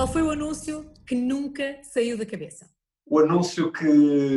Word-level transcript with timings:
Qual 0.00 0.08
foi 0.08 0.22
o 0.22 0.30
anúncio 0.30 0.90
que 1.06 1.14
nunca 1.14 1.78
saiu 1.82 2.16
da 2.16 2.24
cabeça? 2.24 2.66
O 3.04 3.18
anúncio 3.18 3.70
que 3.70 3.84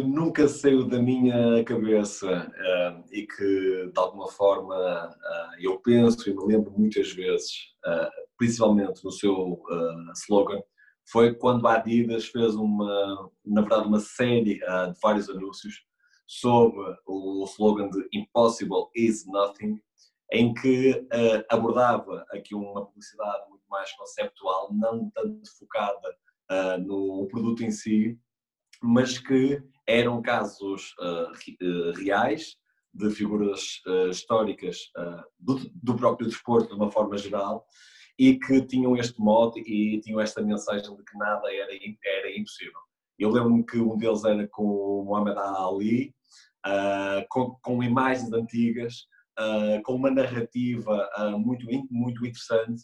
nunca 0.03 0.45
saiu 0.45 0.85
da 0.85 1.01
minha 1.01 1.63
cabeça 1.63 2.27
uh, 2.29 3.03
e 3.09 3.25
que, 3.25 3.89
de 3.89 3.97
alguma 3.97 4.27
forma, 4.27 4.75
uh, 4.75 5.61
eu 5.61 5.79
penso 5.79 6.29
e 6.29 6.33
me 6.33 6.45
lembro 6.47 6.69
muitas 6.77 7.13
vezes, 7.13 7.53
uh, 7.85 8.11
principalmente 8.37 9.05
no 9.05 9.11
seu 9.13 9.57
slogan, 10.13 10.61
foi 11.09 11.33
quando 11.33 11.65
a 11.65 11.75
Adidas 11.75 12.25
fez 12.25 12.55
uma, 12.55 13.31
na 13.45 13.61
verdade, 13.61 13.87
uma 13.87 14.01
série 14.01 14.55
de 14.55 14.99
vários 15.01 15.29
anúncios 15.29 15.75
sobre 16.27 16.77
o 17.07 17.45
slogan 17.45 17.89
de 17.89 18.05
Impossible 18.11 18.89
is 18.93 19.25
Nothing, 19.27 19.79
em 20.31 20.53
que 20.53 21.07
abordava 21.49 22.25
aqui 22.31 22.55
uma 22.55 22.85
publicidade 22.85 23.49
muito 23.49 23.63
mais 23.69 23.91
conceptual, 23.93 24.73
não 24.73 25.09
tanto 25.11 25.49
focada 25.57 26.15
no 26.79 27.27
produto 27.27 27.63
em 27.63 27.71
si, 27.71 28.19
mas 28.81 29.17
que 29.17 29.63
eram 29.87 30.21
casos 30.21 30.93
uh, 30.99 31.91
reais 31.97 32.57
de 32.93 33.09
figuras 33.09 33.81
uh, 33.87 34.09
históricas 34.09 34.77
uh, 34.97 35.23
do, 35.39 35.71
do, 35.73 35.95
próprio 35.95 36.27
desporto 36.27 36.69
de 36.69 36.75
uma 36.75 36.91
forma 36.91 37.17
geral 37.17 37.65
e 38.19 38.37
que 38.37 38.61
tinham 38.65 38.95
este 38.95 39.19
mote 39.19 39.59
e 39.61 39.99
tinham 40.01 40.19
esta 40.19 40.41
mensagem 40.41 40.95
de 40.95 41.03
que 41.03 41.17
nada 41.17 41.51
era, 41.51 41.71
era 42.05 42.37
impossível. 42.37 42.79
Eu 43.17 43.29
lembro-me 43.29 43.65
que 43.65 43.79
um 43.79 43.97
deles 43.97 44.23
era 44.23 44.47
com 44.49 44.63
o 44.63 45.05
Muhammad 45.05 45.37
Ali, 45.37 46.13
com, 47.29 47.55
com, 47.61 47.83
imagens 47.83 48.31
antigas, 48.31 49.07
com 49.83 49.95
uma 49.95 50.11
narrativa 50.11 51.09
muito, 51.39 51.65
muito 51.89 52.25
interessante 52.25 52.83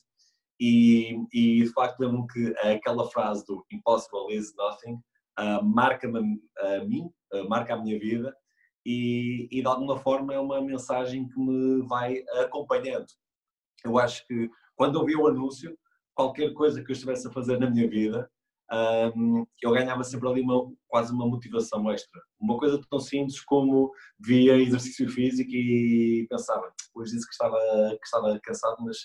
e, 0.60 1.16
e 1.32 1.64
de 1.64 1.74
facto 1.74 2.00
lembro-me 2.00 2.28
que 2.28 2.54
aquela 2.60 3.10
frase 3.10 3.46
do 3.46 3.66
Impossible 3.72 4.36
is 4.36 4.54
nothing 4.56 5.00
uh, 5.40 5.64
marca-me 5.64 6.42
a 6.60 6.84
mim, 6.84 7.10
uh, 7.34 7.48
marca 7.48 7.74
a 7.74 7.82
minha 7.82 7.98
vida 7.98 8.36
e, 8.86 9.48
e, 9.52 9.62
de 9.62 9.68
alguma 9.68 9.98
forma 9.98 10.34
é 10.34 10.40
uma 10.40 10.62
mensagem 10.62 11.28
que 11.28 11.40
me 11.40 11.86
vai 11.88 12.24
acompanhando. 12.42 13.08
Eu 13.84 13.98
acho 13.98 14.26
que 14.26 14.50
quando 14.76 15.04
vi 15.06 15.16
o 15.16 15.28
anúncio, 15.28 15.78
qualquer 16.16 16.54
coisa 16.54 16.84
que 16.84 16.92
eu 16.92 16.94
estivesse 16.94 17.28
a 17.28 17.32
fazer 17.32 17.60
na 17.60 17.70
minha 17.70 17.88
vida, 17.90 18.30
um, 19.16 19.46
eu 19.62 19.72
ganhava 19.72 20.04
sempre 20.04 20.30
ali 20.30 20.42
uma, 20.42 20.72
quase 20.88 21.12
uma 21.14 21.28
motivação 21.28 21.92
extra. 21.92 22.22
Uma 22.40 22.58
coisa 22.58 22.80
tão 22.90 23.00
simples 23.00 23.42
como 23.42 23.92
via 24.20 24.58
exercício 24.58 25.10
físico 25.10 25.52
e 25.52 26.28
pensava, 26.30 26.72
hoje 26.94 27.14
disse 27.14 27.28
que 27.28 27.34
estava, 27.34 27.58
que 27.90 28.06
estava 28.06 28.40
cansado, 28.44 28.78
mas 28.84 28.98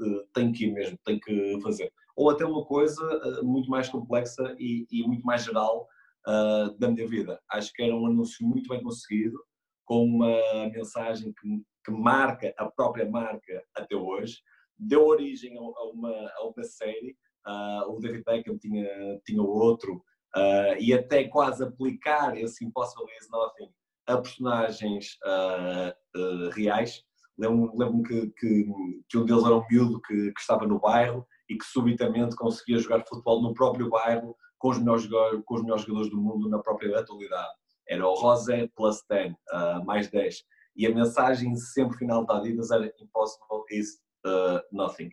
uh, 0.00 0.26
tenho 0.32 0.52
que 0.52 0.66
ir 0.66 0.72
mesmo, 0.72 0.98
tenho 1.04 1.20
que 1.20 1.60
fazer 1.62 1.92
ou 2.16 2.30
até 2.30 2.44
uma 2.44 2.64
coisa 2.64 3.02
eh, 3.02 3.42
muito 3.42 3.68
mais 3.68 3.88
complexa 3.88 4.54
e, 4.58 4.86
e 4.90 5.06
muito 5.06 5.24
mais 5.24 5.44
geral 5.44 5.88
uh, 6.26 6.78
da 6.78 6.90
minha 6.90 7.06
vida. 7.06 7.40
Acho 7.50 7.72
que 7.72 7.82
era 7.82 7.94
um 7.94 8.06
anúncio 8.06 8.46
muito 8.46 8.68
bem 8.68 8.82
conseguido, 8.82 9.38
com 9.84 10.04
uma 10.04 10.40
mensagem 10.72 11.32
que, 11.32 11.62
que 11.84 11.90
marca 11.90 12.54
a 12.56 12.66
própria 12.70 13.08
marca 13.08 13.62
até 13.74 13.94
hoje, 13.94 14.38
deu 14.78 15.06
origem 15.06 15.56
a, 15.58 15.60
uma, 15.60 16.10
a 16.10 16.46
uma 16.46 16.64
série, 16.64 17.16
uh, 17.46 17.90
o 17.90 17.98
David 18.00 18.24
Beckham 18.24 18.58
tinha, 18.58 19.20
tinha 19.24 19.42
outro, 19.42 20.02
uh, 20.36 20.76
e 20.78 20.92
até 20.92 21.24
quase 21.24 21.64
aplicar 21.64 22.36
esse 22.36 22.64
Impossible 22.64 23.06
is 23.20 23.28
Nothing 23.30 23.72
a 24.06 24.18
personagens 24.18 25.18
reais. 26.54 27.02
Lembro-me 27.38 27.70
lembro 27.74 28.02
que, 28.02 28.26
que, 28.38 28.66
que, 29.08 29.18
um 29.18 29.24
deles 29.24 29.44
era 29.44 29.56
um 29.56 29.64
miúdo 29.70 30.00
que, 30.02 30.30
que 30.30 30.40
estava 30.40 30.66
no 30.66 30.78
bairro 30.78 31.26
e 31.48 31.56
que 31.56 31.64
subitamente 31.64 32.36
conseguia 32.36 32.78
jogar 32.78 33.06
futebol 33.06 33.42
no 33.42 33.54
próprio 33.54 33.88
bairro 33.88 34.36
com 34.58 34.70
os 34.70 34.78
melhores, 34.78 35.06
com 35.44 35.54
os 35.54 35.62
melhores 35.62 35.84
jogadores 35.84 36.10
do 36.10 36.20
mundo 36.20 36.48
na 36.48 36.58
própria 36.58 36.98
atualidade. 36.98 37.52
Era 37.86 38.08
o 38.08 38.14
Rosé 38.14 38.68
plus 38.74 39.02
10, 39.08 39.32
uh, 39.32 39.36
ah, 39.52 39.82
mais 39.84 40.08
10. 40.10 40.42
E 40.76 40.86
a 40.86 40.94
mensagem 40.94 41.54
sempre 41.54 41.98
final 41.98 42.24
da 42.24 42.38
Adidas 42.38 42.70
era 42.70 42.90
Impossible 42.98 43.64
is 43.70 44.00
uh, 44.26 44.60
nothing. 44.72 45.10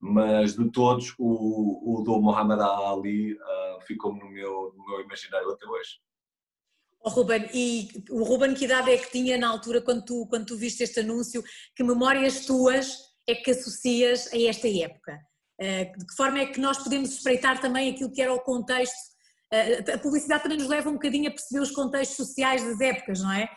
Mas 0.00 0.54
de 0.56 0.70
todos, 0.70 1.14
o, 1.18 1.98
o 1.98 2.02
do 2.02 2.20
Muhammad 2.20 2.60
Ali 2.60 3.34
uh, 3.34 3.80
ficou 3.86 4.14
no 4.14 4.30
meu, 4.30 4.72
no 4.76 4.86
meu 4.86 5.00
imaginário 5.00 5.50
até 5.50 5.66
hoje. 5.66 5.98
Oh, 7.00 7.10
Ruben, 7.10 7.48
e 7.52 7.88
o 8.10 8.22
Ruben 8.22 8.54
que 8.54 8.64
idade 8.64 8.90
é 8.90 8.98
que 8.98 9.10
tinha 9.10 9.38
na 9.38 9.48
altura 9.48 9.80
quando 9.80 10.04
tu, 10.04 10.26
quando 10.28 10.46
tu 10.46 10.56
viste 10.56 10.82
este 10.82 11.00
anúncio? 11.00 11.42
Que 11.74 11.82
memórias 11.82 12.44
tuas 12.46 12.96
é 13.26 13.34
que 13.34 13.50
associas 13.50 14.32
a 14.32 14.40
esta 14.40 14.68
época? 14.68 15.18
Eh, 15.60 15.86
de 15.96 16.06
que 16.06 16.14
forma 16.16 16.38
é 16.38 16.46
que 16.46 16.60
nós 16.60 16.78
podemos 16.78 17.10
espreitar 17.10 17.60
também 17.60 17.90
aquilo 17.90 18.12
que 18.12 18.22
era 18.22 18.32
o 18.32 18.40
contexto? 18.40 18.96
Eh, 19.52 19.92
a 19.94 19.98
publicidade 19.98 20.42
também 20.42 20.58
nos 20.58 20.68
leva 20.68 20.88
um 20.88 20.94
bocadinho 20.94 21.28
a 21.28 21.32
perceber 21.32 21.60
os 21.60 21.70
contextos 21.70 22.16
sociais 22.16 22.62
das 22.62 22.80
épocas, 22.80 23.20
não 23.20 23.32
é? 23.32 23.48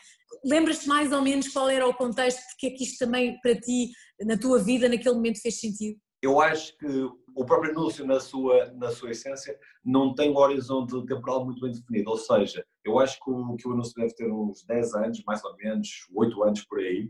Lembras-te 0.44 0.88
mais 0.88 1.12
ou 1.12 1.22
menos 1.22 1.47
qual 1.50 1.69
era 1.69 1.88
o 1.88 1.94
contexto, 1.94 2.41
porque 2.51 2.68
é 2.68 2.69
que 2.72 2.84
isto 2.84 2.97
também 3.03 3.40
para 3.41 3.59
ti, 3.59 3.91
na 4.22 4.38
tua 4.38 4.59
vida, 4.59 4.90
naquele 4.90 5.16
momento 5.16 5.41
fez 5.41 5.59
sentido? 5.59 6.00
Eu 6.22 6.40
acho 6.40 6.78
que 6.78 6.88
o 7.36 7.46
próprio 7.46 7.72
anúncio, 7.72 8.06
na 8.06 8.20
sua, 8.20 8.72
na 8.74 8.92
sua 8.92 9.12
essência, 9.12 9.58
não 9.84 10.14
tem 10.14 10.30
um 10.30 10.38
horizonte 10.38 11.06
temporal 11.06 11.46
muito 11.46 11.62
bem 11.62 11.72
definido. 11.72 12.12
Ou 12.12 12.18
seja, 12.18 12.66
eu 12.84 13.00
acho 13.00 13.20
que 13.20 13.32
o, 13.32 13.56
que 13.56 13.68
o 13.68 13.72
anúncio 13.72 13.94
deve 13.96 14.14
ter 14.14 14.31
uns 14.31 14.64
10 14.66 14.94
anos, 14.96 15.24
mais 15.26 15.44
ou 15.44 15.56
menos, 15.56 16.08
8 16.14 16.44
anos 16.44 16.62
por 16.66 16.80
aí. 16.80 17.10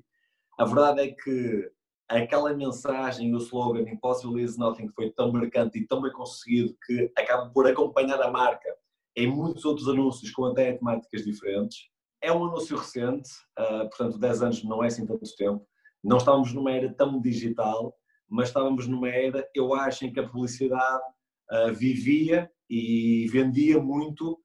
A 0.57 0.65
verdade 0.65 1.01
é 1.01 1.11
que 1.11 1.71
aquela 2.07 2.53
mensagem, 2.53 3.33
o 3.33 3.37
slogan 3.37 3.89
Impossible 3.89 4.41
is 4.41 4.57
Nothing 4.57 4.89
foi 4.89 5.11
tão 5.11 5.31
marcante 5.31 5.79
e 5.79 5.87
tão 5.87 6.01
bem 6.01 6.11
conseguido 6.11 6.75
que 6.85 7.11
acaba 7.17 7.49
por 7.49 7.67
acompanhar 7.67 8.21
a 8.21 8.31
marca 8.31 8.69
em 9.15 9.27
muitos 9.27 9.65
outros 9.65 9.87
anúncios 9.87 10.31
com 10.31 10.45
até 10.45 10.73
temáticas 10.73 11.23
diferentes. 11.23 11.89
É 12.21 12.31
um 12.31 12.45
anúncio 12.45 12.77
recente, 12.77 13.29
uh, 13.59 13.89
portanto 13.89 14.19
10 14.19 14.41
anos 14.43 14.63
não 14.63 14.83
é 14.83 14.87
assim 14.87 15.05
tanto 15.05 15.35
tempo. 15.35 15.65
Não 16.03 16.17
estávamos 16.17 16.53
numa 16.53 16.71
era 16.71 16.93
tão 16.93 17.19
digital, 17.19 17.95
mas 18.31 18.47
estávamos 18.47 18.87
numa 18.87 19.09
era, 19.09 19.45
eu 19.53 19.73
acho, 19.73 20.05
em 20.05 20.13
que 20.13 20.19
a 20.21 20.27
publicidade 20.27 21.03
uh, 21.51 21.73
vivia 21.73 22.49
e 22.69 23.27
vendia 23.29 23.77
muito, 23.77 24.39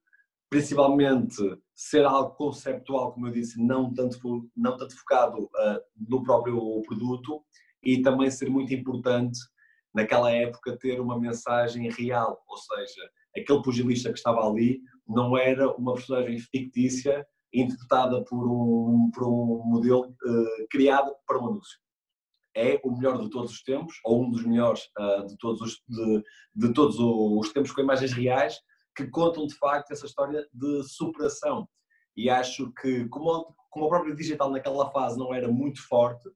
principalmente 0.49 1.37
ser 1.73 2.03
algo 2.03 2.35
conceptual, 2.35 3.13
como 3.13 3.27
eu 3.27 3.31
disse, 3.31 3.63
não 3.63 3.93
tanto, 3.93 4.49
não 4.55 4.75
tanto 4.75 4.93
focado 4.97 5.45
uh, 5.45 5.79
no 5.95 6.21
próprio 6.21 6.81
produto 6.81 7.41
e 7.81 8.01
também 8.01 8.29
ser 8.29 8.49
muito 8.49 8.73
importante 8.73 9.39
naquela 9.95 10.31
época 10.31 10.77
ter 10.77 10.99
uma 10.99 11.17
mensagem 11.17 11.89
real, 11.89 12.43
ou 12.45 12.57
seja, 12.57 13.09
aquele 13.35 13.61
pugilista 13.61 14.11
que 14.11 14.17
estava 14.17 14.45
ali 14.45 14.81
não 15.07 15.37
era 15.37 15.71
uma 15.77 15.93
personagem 15.93 16.37
fictícia 16.39 17.25
interpretada 17.53 18.21
por 18.25 18.45
um, 18.45 19.09
por 19.13 19.25
um 19.25 19.63
modelo 19.65 20.09
uh, 20.09 20.67
criado 20.69 21.15
para 21.25 21.39
um 21.39 21.47
anúncio. 21.47 21.79
É 22.57 22.79
o 22.83 22.91
melhor 22.91 23.19
de 23.19 23.29
todos 23.29 23.51
os 23.51 23.61
tempos, 23.61 23.99
ou 24.03 24.25
um 24.25 24.31
dos 24.31 24.43
melhores 24.43 24.81
uh, 24.97 25.27
de, 25.27 25.37
todos 25.37 25.61
os, 25.61 25.81
de, 25.87 26.23
de 26.55 26.73
todos 26.73 26.97
os 26.99 27.53
tempos 27.53 27.71
com 27.71 27.81
imagens 27.81 28.11
reais, 28.13 28.59
que 28.95 29.07
contam 29.07 29.45
de 29.45 29.53
facto 29.55 29.91
essa 29.91 30.07
história 30.07 30.43
de 30.51 30.83
superação. 30.83 31.69
E 32.15 32.31
acho 32.31 32.73
que, 32.81 33.07
como, 33.09 33.55
como 33.69 33.85
o 33.85 33.89
próprio 33.89 34.15
digital 34.15 34.49
naquela 34.49 34.89
fase 34.89 35.19
não 35.19 35.31
era 35.31 35.47
muito 35.47 35.87
forte, 35.87 36.27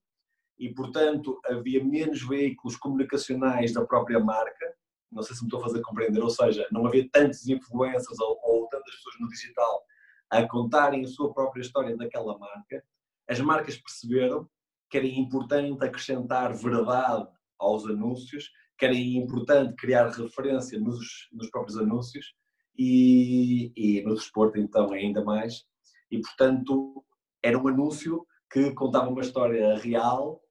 e 0.56 0.72
portanto 0.72 1.40
havia 1.46 1.84
menos 1.84 2.22
veículos 2.22 2.76
comunicacionais 2.76 3.72
da 3.72 3.84
própria 3.84 4.20
marca, 4.20 4.74
não 5.10 5.22
sei 5.22 5.34
se 5.34 5.42
me 5.42 5.48
estou 5.48 5.58
a 5.60 5.64
fazer 5.64 5.82
compreender, 5.82 6.22
ou 6.22 6.30
seja, 6.30 6.66
não 6.70 6.86
havia 6.86 7.08
tantos 7.10 7.48
influencers 7.48 8.18
ou, 8.20 8.38
ou 8.44 8.68
tantas 8.68 8.94
pessoas 8.94 9.16
no 9.18 9.28
digital 9.28 9.82
a 10.30 10.48
contarem 10.48 11.04
a 11.04 11.08
sua 11.08 11.34
própria 11.34 11.60
história 11.60 11.96
daquela 11.96 12.38
marca, 12.38 12.82
as 13.28 13.40
marcas 13.40 13.76
perceberam 13.76 14.48
que 14.92 14.98
era 14.98 15.06
importante 15.06 15.82
acrescentar 15.82 16.54
verdade 16.54 17.26
aos 17.58 17.86
anúncios, 17.86 18.50
que 18.76 18.84
era 18.84 18.94
importante 18.94 19.74
criar 19.74 20.10
referência 20.10 20.78
nos, 20.78 21.30
nos 21.32 21.48
próprios 21.48 21.78
anúncios 21.78 22.34
e, 22.78 23.72
e 23.74 24.02
no 24.02 24.14
desporto 24.14 24.58
então 24.58 24.92
ainda 24.92 25.24
mais. 25.24 25.64
E 26.10 26.20
portanto 26.20 27.02
era 27.42 27.58
um 27.58 27.68
anúncio 27.68 28.26
que 28.52 28.70
contava 28.74 29.08
uma 29.08 29.22
história 29.22 29.78
real 29.78 30.42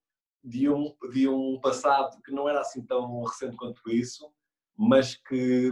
de 0.43 0.67
um, 0.67 0.91
de 1.13 1.29
um 1.29 1.59
passado 1.61 2.19
que 2.25 2.31
não 2.31 2.49
era 2.49 2.61
assim 2.61 2.83
tão 2.83 3.21
recente 3.21 3.55
quanto 3.55 3.79
isso, 3.91 4.27
mas 4.75 5.13
que, 5.13 5.69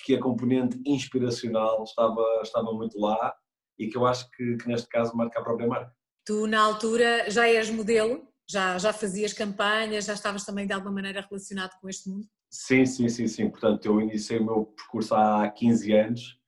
que 0.00 0.14
a 0.14 0.20
componente 0.20 0.78
inspiracional 0.84 1.82
estava, 1.84 2.22
estava 2.42 2.70
muito 2.74 3.00
lá 3.00 3.34
e 3.78 3.88
que 3.88 3.96
eu 3.96 4.04
acho 4.04 4.30
que, 4.32 4.58
que 4.58 4.68
neste 4.68 4.88
caso 4.88 5.16
marca 5.16 5.40
a 5.40 5.42
própria 5.42 5.66
marca. 5.66 6.03
Tu, 6.24 6.46
na 6.46 6.60
altura, 6.60 7.30
já 7.30 7.48
eras 7.48 7.70
modelo? 7.70 8.26
Já, 8.48 8.78
já 8.78 8.92
fazias 8.92 9.32
campanhas? 9.32 10.06
Já 10.06 10.14
estavas 10.14 10.44
também 10.44 10.66
de 10.66 10.72
alguma 10.72 10.92
maneira 10.92 11.26
relacionado 11.28 11.78
com 11.80 11.88
este 11.88 12.08
mundo? 12.08 12.26
Sim, 12.50 12.86
sim, 12.86 13.08
sim, 13.08 13.26
sim. 13.26 13.50
Portanto, 13.50 13.84
eu 13.84 14.00
iniciei 14.00 14.38
o 14.38 14.44
meu 14.44 14.66
percurso 14.66 15.14
há 15.14 15.48
15 15.50 15.92
anos 15.92 16.38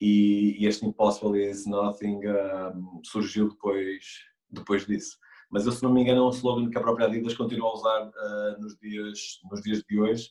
e, 0.00 0.56
e 0.58 0.66
este 0.66 0.84
Impossible 0.84 1.40
is 1.40 1.66
Nothing 1.66 2.20
um, 2.26 3.00
surgiu 3.04 3.48
depois, 3.48 4.04
depois 4.50 4.86
disso. 4.86 5.16
Mas 5.50 5.64
eu, 5.64 5.72
se 5.72 5.82
não 5.82 5.92
me 5.92 6.02
engano, 6.02 6.20
é 6.20 6.24
um 6.24 6.30
slogan 6.30 6.68
que 6.68 6.76
a 6.76 6.80
própria 6.80 7.06
Adidas 7.06 7.34
continua 7.34 7.70
a 7.70 7.74
usar 7.74 8.08
uh, 8.08 8.60
nos, 8.60 8.76
dias, 8.78 9.18
nos 9.50 9.62
dias 9.62 9.82
de 9.88 10.00
hoje 10.00 10.30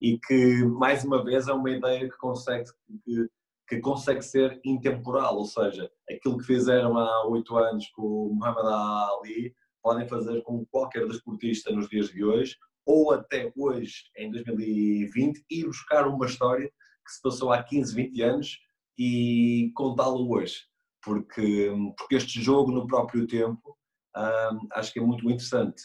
e 0.00 0.18
que, 0.18 0.64
mais 0.64 1.04
uma 1.04 1.24
vez, 1.24 1.48
é 1.48 1.52
uma 1.52 1.70
ideia 1.70 2.08
que 2.08 2.16
consegue, 2.18 2.68
que, 3.04 3.28
que 3.68 3.78
consegue 3.80 4.22
ser 4.22 4.58
intemporal, 4.64 5.36
ou 5.36 5.44
seja, 5.44 5.90
aquilo 6.10 6.38
que 6.38 6.46
fizeram 6.46 6.96
há 6.96 7.26
oito 7.28 7.56
anos 7.56 7.86
com 7.90 8.02
o 8.02 8.34
Muhammad 8.34 8.64
Ali, 8.64 9.54
podem 9.82 10.08
fazer 10.08 10.42
com 10.42 10.64
qualquer 10.66 11.06
desportista 11.06 11.70
nos 11.70 11.88
dias 11.88 12.08
de 12.08 12.24
hoje, 12.24 12.56
ou 12.86 13.12
até 13.12 13.52
hoje, 13.54 14.04
em 14.16 14.30
2020, 14.30 15.44
ir 15.50 15.66
buscar 15.66 16.08
uma 16.08 16.24
história 16.24 16.68
que 16.68 17.12
se 17.12 17.20
passou 17.20 17.52
há 17.52 17.62
15, 17.62 17.94
20 17.94 18.22
anos 18.22 18.58
e 18.98 19.70
contá-lo 19.74 20.30
hoje. 20.30 20.62
Porque, 21.02 21.70
porque 21.96 22.16
este 22.16 22.40
jogo, 22.42 22.72
no 22.72 22.86
próprio 22.86 23.26
tempo, 23.26 23.76
hum, 24.16 24.68
acho 24.72 24.92
que 24.92 24.98
é 24.98 25.02
muito 25.02 25.24
interessante. 25.26 25.82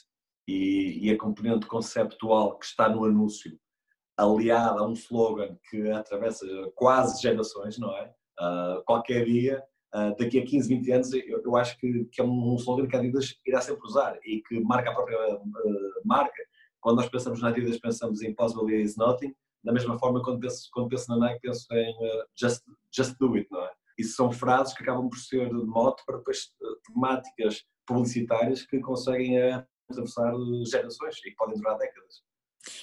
E, 0.47 1.07
e 1.07 1.11
a 1.11 1.17
componente 1.17 1.65
conceptual 1.65 2.57
que 2.57 2.65
está 2.65 2.89
no 2.89 3.05
anúncio 3.05 3.57
aliada 4.17 4.79
a 4.79 4.87
um 4.87 4.93
slogan 4.93 5.57
que 5.69 5.89
atravessa 5.89 6.45
quase 6.75 7.21
gerações, 7.21 7.77
não 7.77 7.95
é? 7.95 8.13
Uh, 8.39 8.83
qualquer 8.85 9.25
dia, 9.25 9.63
uh, 9.93 10.15
daqui 10.17 10.39
a 10.39 10.45
15, 10.45 10.69
20 10.69 10.91
anos, 10.91 11.13
eu, 11.13 11.41
eu 11.43 11.55
acho 11.55 11.77
que, 11.77 12.05
que, 12.05 12.21
é 12.21 12.23
um 12.23 12.55
slogan 12.55 12.87
que 12.87 12.95
a 12.95 12.99
Adidas 12.99 13.35
irá 13.45 13.61
sempre 13.61 13.85
usar 13.85 14.17
e 14.23 14.41
que 14.41 14.59
marca 14.59 14.91
a 14.91 14.93
própria 14.93 15.35
uh, 15.35 15.41
marca. 16.05 16.41
Quando 16.79 16.97
nós 16.97 17.09
pensamos 17.09 17.41
na 17.41 17.49
Adidas, 17.49 17.79
pensamos 17.79 18.21
em 18.21 18.33
Possible 18.33 18.81
is 18.81 18.97
Nothing, 18.97 19.33
da 19.63 19.71
mesma 19.71 19.97
forma 19.97 20.21
quando 20.21 20.39
penso, 20.39 20.69
quando 20.73 20.89
penso 20.89 21.09
na 21.09 21.17
Nike, 21.17 21.39
penso 21.41 21.65
em 21.71 21.95
just, 22.35 22.61
just 22.91 23.17
Do 23.17 23.35
It, 23.35 23.47
não 23.49 23.63
é? 23.63 23.71
Isso 23.97 24.15
são 24.15 24.31
frases 24.31 24.73
que 24.73 24.83
acabam 24.83 25.07
por 25.07 25.17
ser 25.17 25.47
de 25.49 25.71
para 26.05 26.17
depois 26.17 26.51
temáticas 26.85 27.63
publicitárias 27.85 28.63
que 28.63 28.79
conseguem 28.79 29.37
atravessar 29.89 30.33
gerações 30.65 31.17
e 31.19 31.29
que 31.29 31.35
podem 31.35 31.55
durar 31.55 31.77
décadas. 31.77 32.23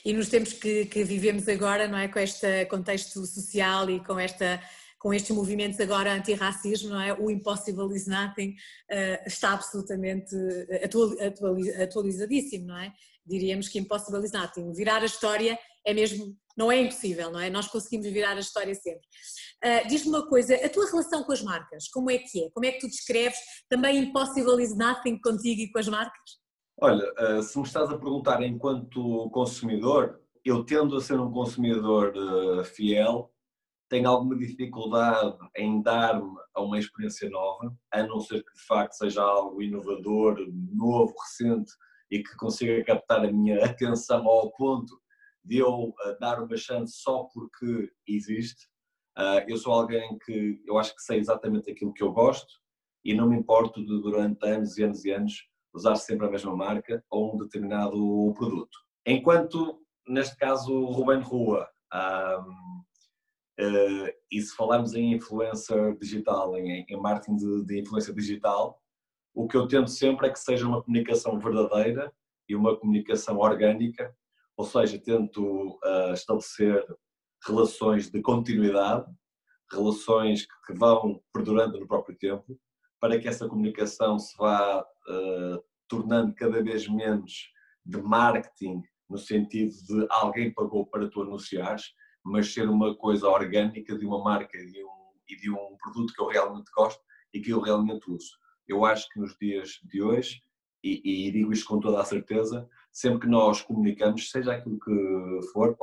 E 0.04 0.12
nos 0.12 0.28
tempos 0.28 0.52
que, 0.52 0.86
que, 0.86 1.04
vivemos 1.04 1.48
agora, 1.48 1.88
não 1.88 1.98
é, 1.98 2.08
com 2.08 2.18
este 2.18 2.66
contexto 2.66 3.24
social 3.26 3.88
e 3.90 4.04
com 4.04 4.18
esta 4.18 4.60
com 5.00 5.14
estes 5.14 5.34
movimentos 5.34 5.80
agora 5.80 6.12
anti-racismo, 6.12 6.90
não 6.90 7.00
é? 7.00 7.14
O 7.14 7.30
Impossible 7.30 7.96
is 7.96 8.06
Nothing 8.06 8.50
uh, 8.50 9.26
está 9.26 9.52
absolutamente 9.54 10.36
atual, 10.84 11.12
atual, 11.18 11.56
atualizadíssimo, 11.82 12.66
não 12.66 12.76
é? 12.76 12.92
Diríamos 13.24 13.66
que 13.68 13.78
Impossible 13.78 14.22
is 14.22 14.32
Nothing. 14.32 14.74
Virar 14.74 15.00
a 15.00 15.06
história 15.06 15.58
é 15.86 15.94
mesmo, 15.94 16.36
não 16.54 16.70
é 16.70 16.82
impossível, 16.82 17.30
não 17.30 17.40
é? 17.40 17.48
Nós 17.48 17.66
conseguimos 17.66 18.06
virar 18.08 18.36
a 18.36 18.40
história 18.40 18.74
sempre. 18.74 19.06
Uh, 19.64 19.88
Diz-me 19.88 20.10
uma 20.10 20.28
coisa, 20.28 20.54
a 20.54 20.68
tua 20.68 20.84
relação 20.90 21.24
com 21.24 21.32
as 21.32 21.40
marcas, 21.40 21.88
como 21.88 22.10
é 22.10 22.18
que 22.18 22.44
é? 22.44 22.50
Como 22.50 22.66
é 22.66 22.72
que 22.72 22.80
tu 22.80 22.86
descreves 22.86 23.38
também 23.70 24.00
Impossible 24.00 24.62
is 24.62 24.76
Nothing 24.76 25.18
contigo 25.22 25.62
e 25.62 25.72
com 25.72 25.78
as 25.78 25.88
marcas? 25.88 26.40
Olha, 26.82 27.12
eh, 27.18 27.42
se 27.42 27.58
me 27.58 27.64
estás 27.66 27.90
a 27.90 27.98
perguntar 27.98 28.42
enquanto 28.42 29.28
consumidor, 29.32 30.18
eu 30.42 30.64
tendo 30.64 30.96
a 30.96 31.00
ser 31.02 31.20
um 31.20 31.30
consumidor 31.30 32.14
eh, 32.16 32.64
fiel, 32.64 33.30
tenho 33.86 34.08
alguma 34.08 34.34
dificuldade 34.34 35.36
em 35.56 35.82
dar-me 35.82 36.34
a 36.54 36.62
uma 36.62 36.78
experiência 36.78 37.28
nova, 37.28 37.76
a 37.92 38.02
não 38.04 38.18
ser 38.20 38.42
que 38.42 38.52
de 38.54 38.64
facto 38.66 38.94
seja 38.94 39.22
algo 39.22 39.60
inovador, 39.60 40.38
novo, 40.72 41.12
recente 41.20 41.70
e 42.10 42.22
que 42.22 42.34
consiga 42.36 42.82
captar 42.82 43.26
a 43.26 43.30
minha 43.30 43.60
atenção 43.66 44.26
ao 44.26 44.50
ponto 44.52 44.98
de 45.44 45.58
eu 45.58 45.92
eh, 46.06 46.16
dar 46.18 46.42
uma 46.42 46.56
chance 46.56 46.94
só 46.96 47.24
porque 47.34 47.90
existe. 48.08 48.68
Eu 49.48 49.58
sou 49.58 49.74
alguém 49.74 50.16
que 50.24 50.62
eu 50.66 50.78
acho 50.78 50.94
que 50.96 51.02
sei 51.02 51.18
exatamente 51.18 51.70
aquilo 51.70 51.92
que 51.92 52.02
eu 52.02 52.10
gosto 52.10 52.54
e 53.04 53.12
não 53.12 53.28
me 53.28 53.36
importo 53.36 53.84
de 53.84 54.00
durante 54.00 54.46
anos 54.46 54.78
e 54.78 54.84
anos 54.84 55.04
e 55.04 55.10
anos 55.10 55.49
usar 55.74 55.96
sempre 55.96 56.26
a 56.26 56.30
mesma 56.30 56.54
marca 56.56 57.04
ou 57.10 57.34
um 57.34 57.38
determinado 57.38 58.32
produto. 58.36 58.78
Enquanto, 59.06 59.80
neste 60.06 60.36
caso, 60.36 60.84
Ruben 60.86 61.20
Rua, 61.20 61.68
um, 61.92 62.82
uh, 63.60 64.08
e 64.30 64.40
se 64.40 64.54
falarmos 64.54 64.94
em 64.94 65.14
influencer 65.14 65.96
digital, 65.98 66.56
em, 66.56 66.84
em 66.88 67.00
marketing 67.00 67.36
de, 67.36 67.64
de 67.64 67.80
influência 67.80 68.12
digital, 68.12 68.80
o 69.34 69.46
que 69.46 69.56
eu 69.56 69.66
tento 69.68 69.90
sempre 69.90 70.26
é 70.26 70.30
que 70.30 70.38
seja 70.38 70.66
uma 70.66 70.82
comunicação 70.82 71.38
verdadeira 71.38 72.12
e 72.48 72.54
uma 72.54 72.76
comunicação 72.76 73.38
orgânica, 73.38 74.14
ou 74.56 74.64
seja, 74.64 74.98
tento 74.98 75.78
uh, 75.84 76.12
estabelecer 76.12 76.84
relações 77.46 78.10
de 78.10 78.20
continuidade, 78.20 79.06
relações 79.72 80.46
que 80.66 80.74
vão 80.74 81.22
perdurando 81.32 81.78
no 81.78 81.86
próprio 81.86 82.16
tempo, 82.18 82.58
para 83.00 83.18
que 83.18 83.28
essa 83.28 83.48
comunicação 83.48 84.18
se 84.18 84.36
vá 84.36 84.84
uh, 85.10 85.62
tornando 85.88 86.34
cada 86.34 86.62
vez 86.62 86.88
menos 86.88 87.50
de 87.84 88.00
marketing, 88.00 88.82
no 89.08 89.18
sentido 89.18 89.72
de 89.88 90.06
alguém 90.10 90.52
pagou 90.52 90.86
para 90.86 91.08
tu 91.08 91.22
anunciares, 91.22 91.84
mas 92.24 92.52
ser 92.52 92.68
uma 92.68 92.94
coisa 92.96 93.28
orgânica 93.28 93.98
de 93.98 94.06
uma 94.06 94.22
marca 94.22 94.56
e 94.56 94.70
de 94.70 94.84
um, 94.84 95.10
e 95.28 95.36
de 95.36 95.50
um 95.50 95.76
produto 95.82 96.12
que 96.14 96.22
eu 96.22 96.28
realmente 96.28 96.70
gosto 96.76 97.02
e 97.32 97.40
que 97.40 97.50
eu 97.50 97.60
realmente 97.60 98.10
uso. 98.10 98.30
Eu 98.68 98.84
acho 98.84 99.08
que 99.08 99.18
nos 99.18 99.36
dias 99.40 99.80
de 99.84 100.02
hoje, 100.02 100.40
e, 100.82 101.26
e 101.26 101.32
digo 101.32 101.52
isto 101.52 101.66
com 101.66 101.80
toda 101.80 102.00
a 102.00 102.04
certeza, 102.04 102.68
sempre 102.92 103.20
que 103.20 103.26
nós 103.26 103.62
comunicamos, 103.62 104.30
seja 104.30 104.52
aquilo 104.52 104.78
que 104.78 105.40
for, 105.52 105.76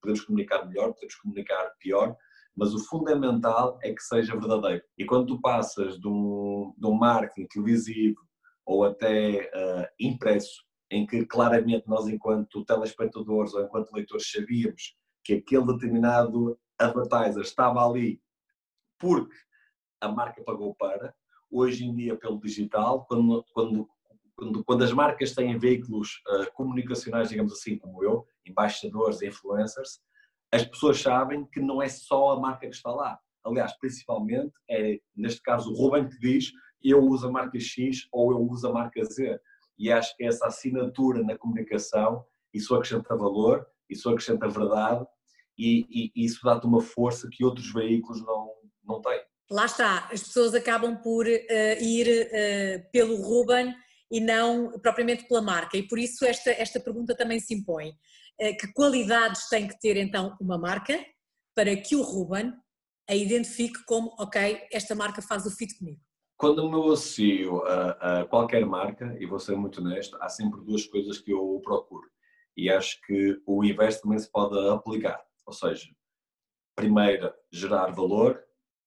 podemos 0.00 0.22
comunicar 0.24 0.66
melhor, 0.66 0.92
podemos 0.94 1.14
comunicar 1.16 1.70
pior, 1.78 2.16
mas 2.56 2.74
o 2.74 2.78
fundamental 2.78 3.78
é 3.82 3.92
que 3.92 4.02
seja 4.02 4.36
verdadeiro. 4.36 4.82
E 4.98 5.04
quando 5.04 5.26
tu 5.26 5.40
passas 5.40 5.98
de 5.98 6.08
um, 6.08 6.74
de 6.76 6.86
um 6.86 6.94
marketing 6.94 7.46
televisivo 7.48 8.20
ou 8.64 8.84
até 8.84 9.50
uh, 9.54 9.88
impresso, 9.98 10.64
em 10.90 11.06
que 11.06 11.24
claramente 11.24 11.88
nós, 11.88 12.06
enquanto 12.06 12.64
telespectadores 12.64 13.54
ou 13.54 13.62
enquanto 13.62 13.92
leitores, 13.92 14.30
sabíamos 14.30 14.96
que 15.24 15.34
aquele 15.34 15.66
determinado 15.66 16.58
advertiser 16.78 17.42
estava 17.42 17.84
ali 17.84 18.20
porque 18.98 19.34
a 20.00 20.08
marca 20.08 20.42
pagou 20.44 20.74
para, 20.74 21.14
hoje 21.50 21.84
em 21.84 21.94
dia 21.94 22.16
pelo 22.16 22.40
digital, 22.40 23.04
quando, 23.06 23.44
quando, 23.52 23.88
quando, 24.36 24.64
quando 24.64 24.84
as 24.84 24.92
marcas 24.92 25.34
têm 25.34 25.58
veículos 25.58 26.20
uh, 26.28 26.52
comunicacionais, 26.54 27.28
digamos 27.28 27.52
assim, 27.52 27.78
como 27.78 28.02
eu, 28.02 28.26
embaixadores, 28.46 29.22
influencers, 29.22 30.00
as 30.52 30.64
pessoas 30.64 31.00
sabem 31.00 31.46
que 31.46 31.60
não 31.60 31.80
é 31.80 31.88
só 31.88 32.32
a 32.32 32.40
marca 32.40 32.68
que 32.68 32.74
está 32.74 32.90
lá. 32.90 33.18
Aliás, 33.44 33.76
principalmente 33.78 34.52
é, 34.70 35.00
neste 35.16 35.40
caso, 35.42 35.70
o 35.70 35.74
Ruben 35.74 36.08
que 36.08 36.18
diz 36.18 36.52
eu 36.84 37.00
uso 37.00 37.28
a 37.28 37.30
marca 37.30 37.58
X 37.58 38.08
ou 38.12 38.32
eu 38.32 38.40
uso 38.40 38.68
a 38.68 38.72
marca 38.72 39.04
Z. 39.04 39.40
E 39.78 39.90
acho 39.90 40.16
que 40.16 40.24
essa 40.24 40.46
assinatura 40.46 41.22
na 41.22 41.36
comunicação, 41.36 42.24
isso 42.52 42.74
acrescenta 42.74 43.16
valor, 43.16 43.66
isso 43.88 44.08
acrescenta 44.08 44.48
verdade 44.48 45.06
e, 45.58 46.10
e, 46.14 46.24
isso 46.24 46.40
dá-te 46.44 46.66
uma 46.66 46.80
força 46.80 47.28
que 47.30 47.44
outros 47.44 47.72
veículos 47.72 48.24
não, 48.24 48.52
não 48.84 49.00
têm. 49.00 49.20
Lá 49.50 49.66
está, 49.66 50.08
as 50.10 50.22
pessoas 50.22 50.54
acabam 50.54 50.96
por 50.96 51.26
uh, 51.26 51.82
ir 51.82 52.26
uh, 52.26 52.90
pelo 52.90 53.16
Ruben 53.16 53.74
e 54.10 54.20
não 54.20 54.78
propriamente 54.80 55.26
pela 55.26 55.42
marca. 55.42 55.76
E 55.76 55.86
por 55.86 55.98
isso 55.98 56.24
esta, 56.24 56.50
esta 56.50 56.80
pergunta 56.80 57.14
também 57.16 57.38
se 57.38 57.54
impõe. 57.54 57.90
Uh, 58.40 58.56
que 58.58 58.72
qualidades 58.72 59.48
tem 59.48 59.68
que 59.68 59.78
ter 59.78 59.96
então 59.96 60.36
uma 60.40 60.58
marca 60.58 60.98
para 61.54 61.76
que 61.76 61.94
o 61.94 62.02
Ruben 62.02 62.52
a 63.08 63.14
identifique 63.14 63.84
como, 63.84 64.14
ok, 64.18 64.62
esta 64.72 64.94
marca 64.94 65.20
faz 65.20 65.44
o 65.44 65.50
fit 65.50 65.76
comigo? 65.76 66.00
Quando 66.42 66.68
me 66.68 66.76
associo 66.76 67.62
a, 67.62 67.90
a, 68.22 68.24
qualquer 68.24 68.66
marca, 68.66 69.16
e 69.20 69.26
vou 69.26 69.38
ser 69.38 69.56
muito 69.56 69.80
honesto, 69.80 70.18
há 70.20 70.28
sempre 70.28 70.60
duas 70.60 70.84
coisas 70.84 71.20
que 71.20 71.32
eu 71.32 71.60
procuro. 71.62 72.10
E 72.56 72.68
acho 72.68 73.00
que 73.02 73.40
o 73.46 73.62
inverso 73.62 74.02
também 74.02 74.18
se 74.18 74.28
pode 74.28 74.58
aplicar. 74.68 75.22
Ou 75.46 75.52
seja, 75.52 75.86
primeira, 76.74 77.32
gerar 77.52 77.92
valor 77.92 78.42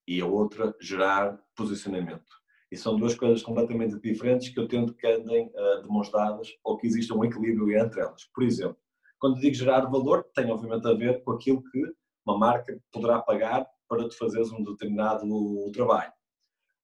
e 0.05 0.19
a 0.19 0.25
outra, 0.25 0.75
gerar 0.81 1.41
posicionamento. 1.55 2.29
E 2.69 2.75
são 2.75 2.97
duas 2.97 3.15
coisas 3.15 3.41
completamente 3.41 3.97
diferentes 4.01 4.49
que 4.49 4.59
eu 4.59 4.67
tento 4.67 4.93
que 4.93 5.07
andem 5.07 5.47
uh, 5.47 6.41
ou 6.61 6.75
que 6.75 6.87
exista 6.87 7.15
um 7.15 7.23
equilíbrio 7.23 7.71
entre 7.79 8.01
elas. 8.01 8.25
Por 8.33 8.43
exemplo, 8.43 8.77
quando 9.17 9.39
digo 9.39 9.55
gerar 9.55 9.85
valor, 9.85 10.25
tem 10.35 10.51
obviamente 10.51 10.85
a 10.89 10.93
ver 10.93 11.23
com 11.23 11.31
aquilo 11.31 11.63
que 11.71 11.81
uma 12.27 12.37
marca 12.37 12.77
poderá 12.91 13.21
pagar 13.21 13.65
para 13.87 14.09
tu 14.09 14.17
fazeres 14.17 14.51
um 14.51 14.61
determinado 14.61 15.71
trabalho. 15.71 16.11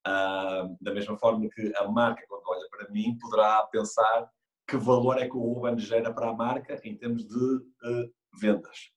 Da 0.03 0.93
mesma 0.93 1.17
forma 1.17 1.47
que 1.49 1.71
a 1.75 1.87
marca, 1.87 2.23
quando 2.27 2.43
olha 2.47 2.67
para 2.69 2.89
mim, 2.89 3.17
poderá 3.19 3.63
pensar 3.67 4.29
que 4.67 4.77
valor 4.77 5.17
é 5.17 5.27
que 5.27 5.35
o 5.35 5.41
Ruben 5.41 5.77
gera 5.77 6.13
para 6.13 6.29
a 6.29 6.33
marca 6.33 6.79
em 6.83 6.95
termos 6.95 7.27
de 7.27 7.35
uh, 7.35 8.13
vendas. 8.39 8.89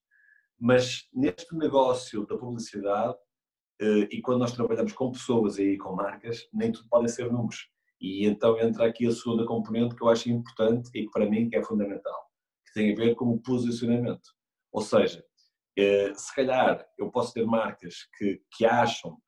Mas 0.58 1.08
neste 1.12 1.54
negócio 1.56 2.24
da 2.26 2.38
publicidade, 2.38 3.14
uh, 3.82 4.06
e 4.08 4.20
quando 4.22 4.38
nós 4.38 4.52
trabalhamos 4.52 4.92
com 4.92 5.10
pessoas 5.10 5.58
e 5.58 5.76
com 5.76 5.94
marcas, 5.94 6.48
nem 6.52 6.70
tudo 6.70 6.88
podem 6.88 7.08
ser 7.08 7.30
números. 7.30 7.68
E 8.00 8.24
então 8.24 8.56
entra 8.60 8.86
aqui 8.86 9.06
a 9.06 9.10
segunda 9.10 9.44
componente 9.44 9.96
que 9.96 10.02
eu 10.04 10.08
acho 10.08 10.30
importante 10.30 10.90
e 10.94 11.06
que 11.06 11.10
para 11.10 11.28
mim 11.28 11.50
é 11.52 11.62
fundamental, 11.62 12.30
que 12.66 12.72
tem 12.72 12.92
a 12.92 12.96
ver 12.96 13.16
com 13.16 13.30
o 13.30 13.40
posicionamento. 13.40 14.30
Ou 14.70 14.80
seja, 14.80 15.24
uh, 15.78 16.14
se 16.14 16.34
calhar 16.36 16.86
eu 16.96 17.10
posso 17.10 17.34
ter 17.34 17.44
marcas 17.44 18.08
que, 18.16 18.40
que 18.56 18.64
acham 18.64 19.18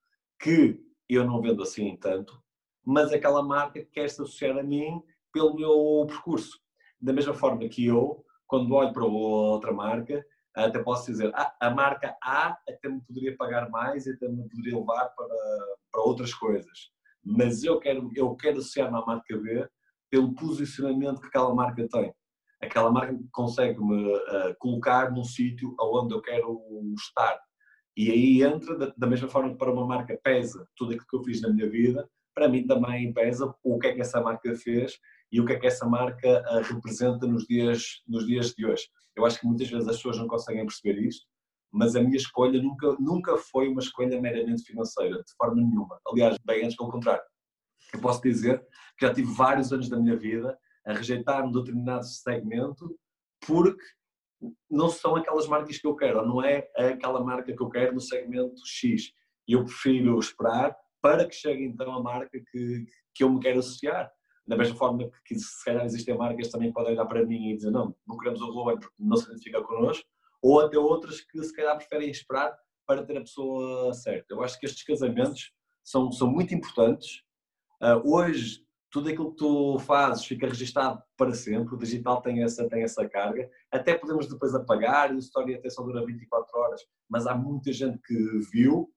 que 0.40 0.78
eu 1.08 1.24
não 1.24 1.40
vendo 1.40 1.62
assim 1.62 1.96
tanto, 1.96 2.40
mas 2.84 3.12
aquela 3.12 3.42
marca 3.42 3.84
quer 3.92 4.08
se 4.08 4.22
associar 4.22 4.56
a 4.58 4.62
mim 4.62 5.02
pelo 5.32 5.54
meu 5.54 6.06
percurso. 6.06 6.58
Da 7.00 7.12
mesma 7.12 7.34
forma 7.34 7.68
que 7.68 7.86
eu, 7.86 8.24
quando 8.46 8.74
olho 8.74 8.92
para 8.92 9.04
outra 9.04 9.72
marca, 9.72 10.24
até 10.54 10.82
posso 10.82 11.10
dizer, 11.10 11.30
ah, 11.34 11.54
a 11.60 11.70
marca 11.70 12.16
A 12.22 12.56
até 12.68 12.88
me 12.88 13.00
poderia 13.02 13.36
pagar 13.36 13.68
mais 13.68 14.08
até 14.08 14.26
me 14.26 14.48
poderia 14.48 14.78
levar 14.78 15.08
para, 15.10 15.36
para 15.92 16.02
outras 16.02 16.32
coisas. 16.32 16.90
Mas 17.22 17.62
eu 17.64 17.78
quero, 17.78 18.10
eu 18.14 18.34
quero 18.36 18.58
associar-me 18.58 18.96
à 18.96 19.04
marca 19.04 19.36
B 19.36 19.68
pelo 20.10 20.34
posicionamento 20.34 21.20
que 21.20 21.26
aquela 21.26 21.54
marca 21.54 21.86
tem. 21.88 22.14
Aquela 22.62 22.90
marca 22.90 23.18
consegue-me 23.32 24.14
uh, 24.14 24.56
colocar 24.58 25.10
num 25.10 25.24
sítio 25.24 25.74
onde 25.78 26.14
eu 26.14 26.22
quero 26.22 26.58
estar. 26.96 27.38
E 27.96 28.10
aí 28.10 28.42
entra, 28.42 28.92
da, 28.96 29.06
mesma 29.06 29.28
forma 29.28 29.50
que 29.50 29.56
para 29.56 29.72
uma 29.72 29.86
marca 29.86 30.18
pesa 30.22 30.68
tudo 30.76 30.92
aquilo 30.92 31.06
que 31.08 31.16
eu 31.16 31.24
fiz 31.24 31.40
na 31.40 31.48
minha 31.48 31.68
vida, 31.68 32.08
para 32.34 32.48
mim 32.48 32.66
também 32.66 33.12
pesa 33.14 33.54
o 33.64 33.78
que 33.78 33.86
é 33.86 33.94
que 33.94 34.02
essa 34.02 34.20
marca 34.20 34.54
fez 34.54 34.98
e 35.32 35.40
o 35.40 35.46
que 35.46 35.54
é 35.54 35.58
que 35.58 35.66
essa 35.66 35.86
marca 35.86 36.44
uh, 36.50 36.60
representa 36.62 37.26
nos 37.26 37.46
dias, 37.46 38.02
nos 38.06 38.26
dias 38.26 38.52
de 38.52 38.66
hoje. 38.66 38.86
Eu 39.16 39.24
acho 39.24 39.40
que 39.40 39.46
muitas 39.46 39.70
vezes 39.70 39.88
as 39.88 39.96
pessoas 39.96 40.18
não 40.18 40.28
conseguem 40.28 40.66
perceber 40.66 41.00
isto, 41.00 41.26
mas 41.72 41.96
a 41.96 42.02
minha 42.02 42.16
escolha 42.16 42.60
nunca, 42.62 42.94
nunca 43.00 43.36
foi 43.38 43.68
uma 43.68 43.80
escolha 43.80 44.20
meramente 44.20 44.62
financeira, 44.62 45.16
de 45.16 45.34
forma 45.36 45.62
nenhuma. 45.62 45.98
Aliás, 46.06 46.36
bem 46.44 46.64
antes 46.64 46.76
pelo 46.76 46.90
contrário. 46.90 47.24
Eu 47.94 48.00
posso 48.00 48.20
dizer 48.20 48.60
que 48.98 49.06
já 49.06 49.14
tive 49.14 49.32
vários 49.32 49.72
anos 49.72 49.88
da 49.88 49.98
minha 49.98 50.16
vida 50.16 50.58
a 50.86 50.92
rejeitar 50.92 51.44
um 51.44 51.50
determinado 51.50 52.04
segmento 52.04 52.94
porque 53.46 53.82
não 54.70 54.88
são 54.88 55.16
aquelas 55.16 55.46
marcas 55.46 55.78
que 55.78 55.86
eu 55.86 55.96
quero, 55.96 56.20
ou 56.20 56.26
não 56.26 56.42
é 56.42 56.68
aquela 56.76 57.22
marca 57.22 57.54
que 57.54 57.62
eu 57.62 57.68
quero 57.68 57.94
no 57.94 58.00
segmento 58.00 58.60
X. 58.64 59.12
E 59.48 59.52
eu 59.52 59.64
prefiro 59.64 60.18
esperar 60.18 60.76
para 61.00 61.26
que 61.26 61.34
chegue 61.34 61.64
então 61.64 61.92
a 61.92 62.02
marca 62.02 62.38
que, 62.50 62.86
que 63.14 63.24
eu 63.24 63.30
me 63.30 63.40
quero 63.40 63.60
associar. 63.60 64.10
Da 64.46 64.56
mesma 64.56 64.76
forma 64.76 65.10
que 65.24 65.34
se 65.36 65.64
calhar 65.64 65.84
existem 65.84 66.16
marcas 66.16 66.46
que 66.46 66.52
também 66.52 66.72
podem 66.72 66.92
olhar 66.92 67.06
para 67.06 67.24
mim 67.24 67.50
e 67.50 67.56
dizer 67.56 67.70
não, 67.70 67.94
não 68.06 68.16
queremos 68.16 68.40
o 68.40 68.50
Ruben 68.50 68.78
porque 68.78 68.94
não 68.98 69.16
se 69.16 69.26
identifica 69.26 69.62
connosco, 69.62 70.06
ou 70.40 70.60
até 70.60 70.78
outras 70.78 71.20
que 71.20 71.42
se 71.42 71.52
calhar 71.52 71.76
preferem 71.76 72.10
esperar 72.10 72.56
para 72.86 73.04
ter 73.04 73.16
a 73.16 73.22
pessoa 73.22 73.92
certa. 73.92 74.32
Eu 74.32 74.42
acho 74.42 74.58
que 74.58 74.66
estes 74.66 74.84
casamentos 74.84 75.52
são, 75.82 76.12
são 76.12 76.30
muito 76.30 76.54
importantes. 76.54 77.22
Uh, 77.82 78.14
hoje, 78.14 78.65
tudo 78.96 79.10
aquilo 79.10 79.30
que 79.30 79.36
tu 79.36 79.78
fazes 79.80 80.24
fica 80.24 80.48
registado 80.48 81.02
para 81.18 81.34
sempre, 81.34 81.74
o 81.74 81.76
digital 81.76 82.22
tem 82.22 82.42
essa, 82.42 82.66
tem 82.66 82.82
essa 82.82 83.06
carga. 83.06 83.46
Até 83.70 83.94
podemos 83.94 84.26
depois 84.26 84.54
apagar 84.54 85.12
e 85.12 85.16
a 85.16 85.18
história 85.18 85.58
até 85.58 85.68
só 85.68 85.82
dura 85.82 86.02
24 86.02 86.58
horas, 86.58 86.80
mas 87.06 87.26
há 87.26 87.34
muita 87.34 87.70
gente 87.74 87.98
que 87.98 88.14
viu 88.50 88.88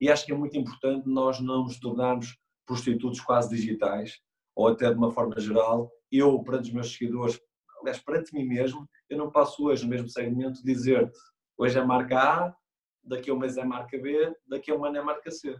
e 0.00 0.08
acho 0.08 0.24
que 0.24 0.30
é 0.30 0.36
muito 0.36 0.56
importante 0.56 1.08
nós 1.08 1.40
não 1.40 1.64
nos 1.64 1.80
tornarmos 1.80 2.38
prostitutos 2.64 3.20
quase 3.20 3.52
digitais 3.52 4.20
ou 4.54 4.68
até 4.68 4.92
de 4.92 4.96
uma 4.96 5.10
forma 5.10 5.40
geral, 5.40 5.90
eu, 6.12 6.40
perante 6.44 6.68
os 6.68 6.74
meus 6.74 6.92
seguidores, 6.92 7.40
aliás, 7.80 7.98
perante 7.98 8.32
mim 8.32 8.44
mesmo, 8.44 8.88
eu 9.10 9.18
não 9.18 9.28
posso 9.28 9.64
hoje, 9.64 9.82
no 9.82 9.90
mesmo 9.90 10.08
segmento, 10.08 10.62
dizer-te 10.62 11.18
hoje 11.56 11.76
é 11.76 11.84
marca 11.84 12.16
A, 12.16 12.54
daqui 13.02 13.28
a 13.28 13.34
um 13.34 13.38
mês 13.40 13.56
é 13.56 13.64
marca 13.64 13.98
B, 13.98 14.32
daqui 14.46 14.70
a 14.70 14.76
um 14.76 14.84
ano 14.84 14.98
é 14.98 15.02
marca 15.02 15.32
C. 15.32 15.52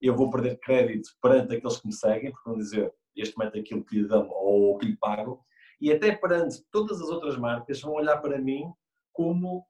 Eu 0.00 0.16
vou 0.16 0.28
perder 0.28 0.58
crédito 0.58 1.08
perante 1.22 1.54
aqueles 1.54 1.76
que 1.76 1.86
me 1.86 1.92
seguem, 1.92 2.32
porque 2.32 2.50
vão 2.50 2.58
dizer 2.58 2.92
este 3.16 3.38
mete 3.38 3.58
aquilo 3.58 3.84
que 3.84 4.00
lhe 4.00 4.08
dão 4.08 4.28
ou 4.30 4.76
que 4.78 4.86
lhe 4.86 4.96
pago, 4.96 5.44
e 5.80 5.92
até 5.92 6.14
perante 6.14 6.64
todas 6.70 7.00
as 7.00 7.08
outras 7.08 7.36
marcas 7.36 7.80
vão 7.80 7.94
olhar 7.94 8.18
para 8.18 8.38
mim 8.38 8.72
como 9.12 9.66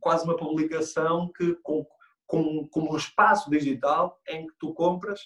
quase 0.00 0.24
uma 0.24 0.36
publicação 0.36 1.30
que 1.36 1.54
com, 1.62 1.86
com, 2.26 2.66
como 2.68 2.92
um 2.92 2.96
espaço 2.96 3.50
digital 3.50 4.20
em 4.28 4.46
que 4.46 4.54
tu 4.58 4.72
compras 4.72 5.20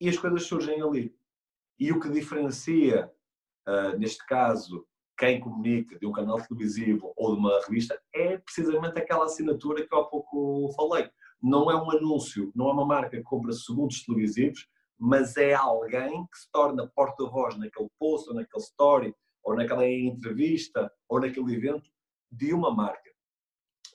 e 0.00 0.08
as 0.08 0.18
coisas 0.18 0.44
surgem 0.44 0.80
ali. 0.80 1.14
E 1.78 1.92
o 1.92 2.00
que 2.00 2.10
diferencia, 2.10 3.10
uh, 3.68 3.98
neste 3.98 4.24
caso, 4.26 4.86
quem 5.18 5.38
comunica 5.38 5.98
de 5.98 6.06
um 6.06 6.12
canal 6.12 6.40
televisivo 6.40 7.12
ou 7.16 7.34
de 7.34 7.40
uma 7.40 7.60
revista 7.60 8.00
é 8.14 8.38
precisamente 8.38 8.98
aquela 8.98 9.26
assinatura 9.26 9.86
que 9.86 9.94
eu 9.94 9.98
há 9.98 10.04
pouco 10.04 10.72
falei. 10.74 11.10
Não 11.42 11.70
é 11.70 11.76
um 11.76 11.90
anúncio, 11.90 12.50
não 12.54 12.70
é 12.70 12.72
uma 12.72 12.86
marca 12.86 13.16
que 13.16 13.22
compra 13.22 13.52
segundos 13.52 14.04
televisivos, 14.04 14.66
mas 15.00 15.36
é 15.38 15.54
alguém 15.54 16.26
que 16.26 16.38
se 16.38 16.50
torna 16.52 16.86
porta-voz 16.94 17.56
naquele 17.56 17.88
post, 17.98 18.28
ou 18.28 18.34
naquele 18.34 18.62
story, 18.62 19.14
ou 19.42 19.56
naquela 19.56 19.88
entrevista, 19.88 20.92
ou 21.08 21.20
naquele 21.20 21.54
evento 21.54 21.90
de 22.30 22.52
uma 22.52 22.70
marca. 22.70 23.10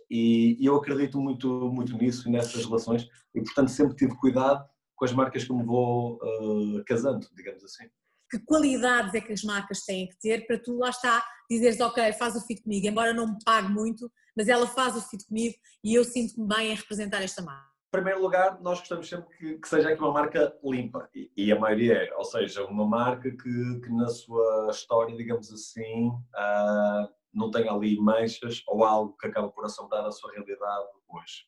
E, 0.10 0.58
eu 0.60 0.76
acredito 0.76 1.20
muito, 1.20 1.48
muito 1.72 1.96
nisso 1.96 2.28
e 2.28 2.32
nessas 2.32 2.66
relações, 2.66 3.08
e 3.36 3.42
portanto 3.42 3.70
sempre 3.70 3.96
tive 3.96 4.16
cuidado 4.18 4.68
com 4.96 5.06
as 5.06 5.12
marcas 5.12 5.44
que 5.44 5.54
me 5.54 5.64
vou 5.64 6.16
uh, 6.16 6.84
casando, 6.86 7.28
digamos 7.36 7.64
assim. 7.64 7.88
Que 8.32 8.40
qualidades 8.40 9.14
é 9.14 9.22
que 9.22 9.34
as 9.34 9.44
marcas 9.44 9.82
têm 9.82 10.08
que 10.08 10.18
ter 10.20 10.48
para 10.48 10.58
tu 10.58 10.76
lá 10.78 10.90
está, 10.90 11.24
dizeres, 11.50 11.80
ok, 11.80 12.14
faz 12.14 12.36
o 12.36 12.42
fit 12.42 12.64
comigo, 12.64 12.88
embora 12.88 13.14
não 13.14 13.28
me 13.28 13.38
pague 13.46 13.70
muito, 13.70 14.12
mas 14.36 14.48
ela 14.48 14.66
faz 14.66 14.96
o 14.96 15.02
fit 15.02 15.24
comigo 15.28 15.56
e 15.84 15.94
eu 15.94 16.04
sinto-me 16.04 16.48
bem 16.48 16.72
em 16.72 16.76
representar 16.76 17.22
esta 17.22 17.44
marca? 17.44 17.75
Primeiro 17.96 18.22
lugar, 18.22 18.60
nós 18.62 18.80
gostamos 18.80 19.08
sempre 19.08 19.38
que, 19.38 19.58
que 19.58 19.68
seja 19.70 19.90
aqui 19.90 20.02
uma 20.02 20.12
marca 20.12 20.54
limpa, 20.64 21.10
e, 21.16 21.32
e, 21.38 21.52
a 21.52 21.58
maioria 21.58 21.94
é, 21.94 22.16
ou 22.16 22.26
seja, 22.26 22.66
uma 22.66 22.86
marca 22.86 23.32
que, 23.32 23.80
que 23.80 23.90
na 23.90 24.08
sua 24.08 24.68
história, 24.70 25.16
digamos 25.16 25.52
assim, 25.52 26.10
uh, 26.10 27.10
não 27.34 27.50
tenha 27.50 27.72
ali 27.72 27.98
manchas 27.98 28.62
ou 28.68 28.84
algo 28.84 29.16
que 29.18 29.28
acaba 29.28 29.50
por 29.50 29.64
assombrar 29.64 30.06
a 30.06 30.12
sua 30.12 30.32
realidade 30.34 30.88
hoje 31.08 31.46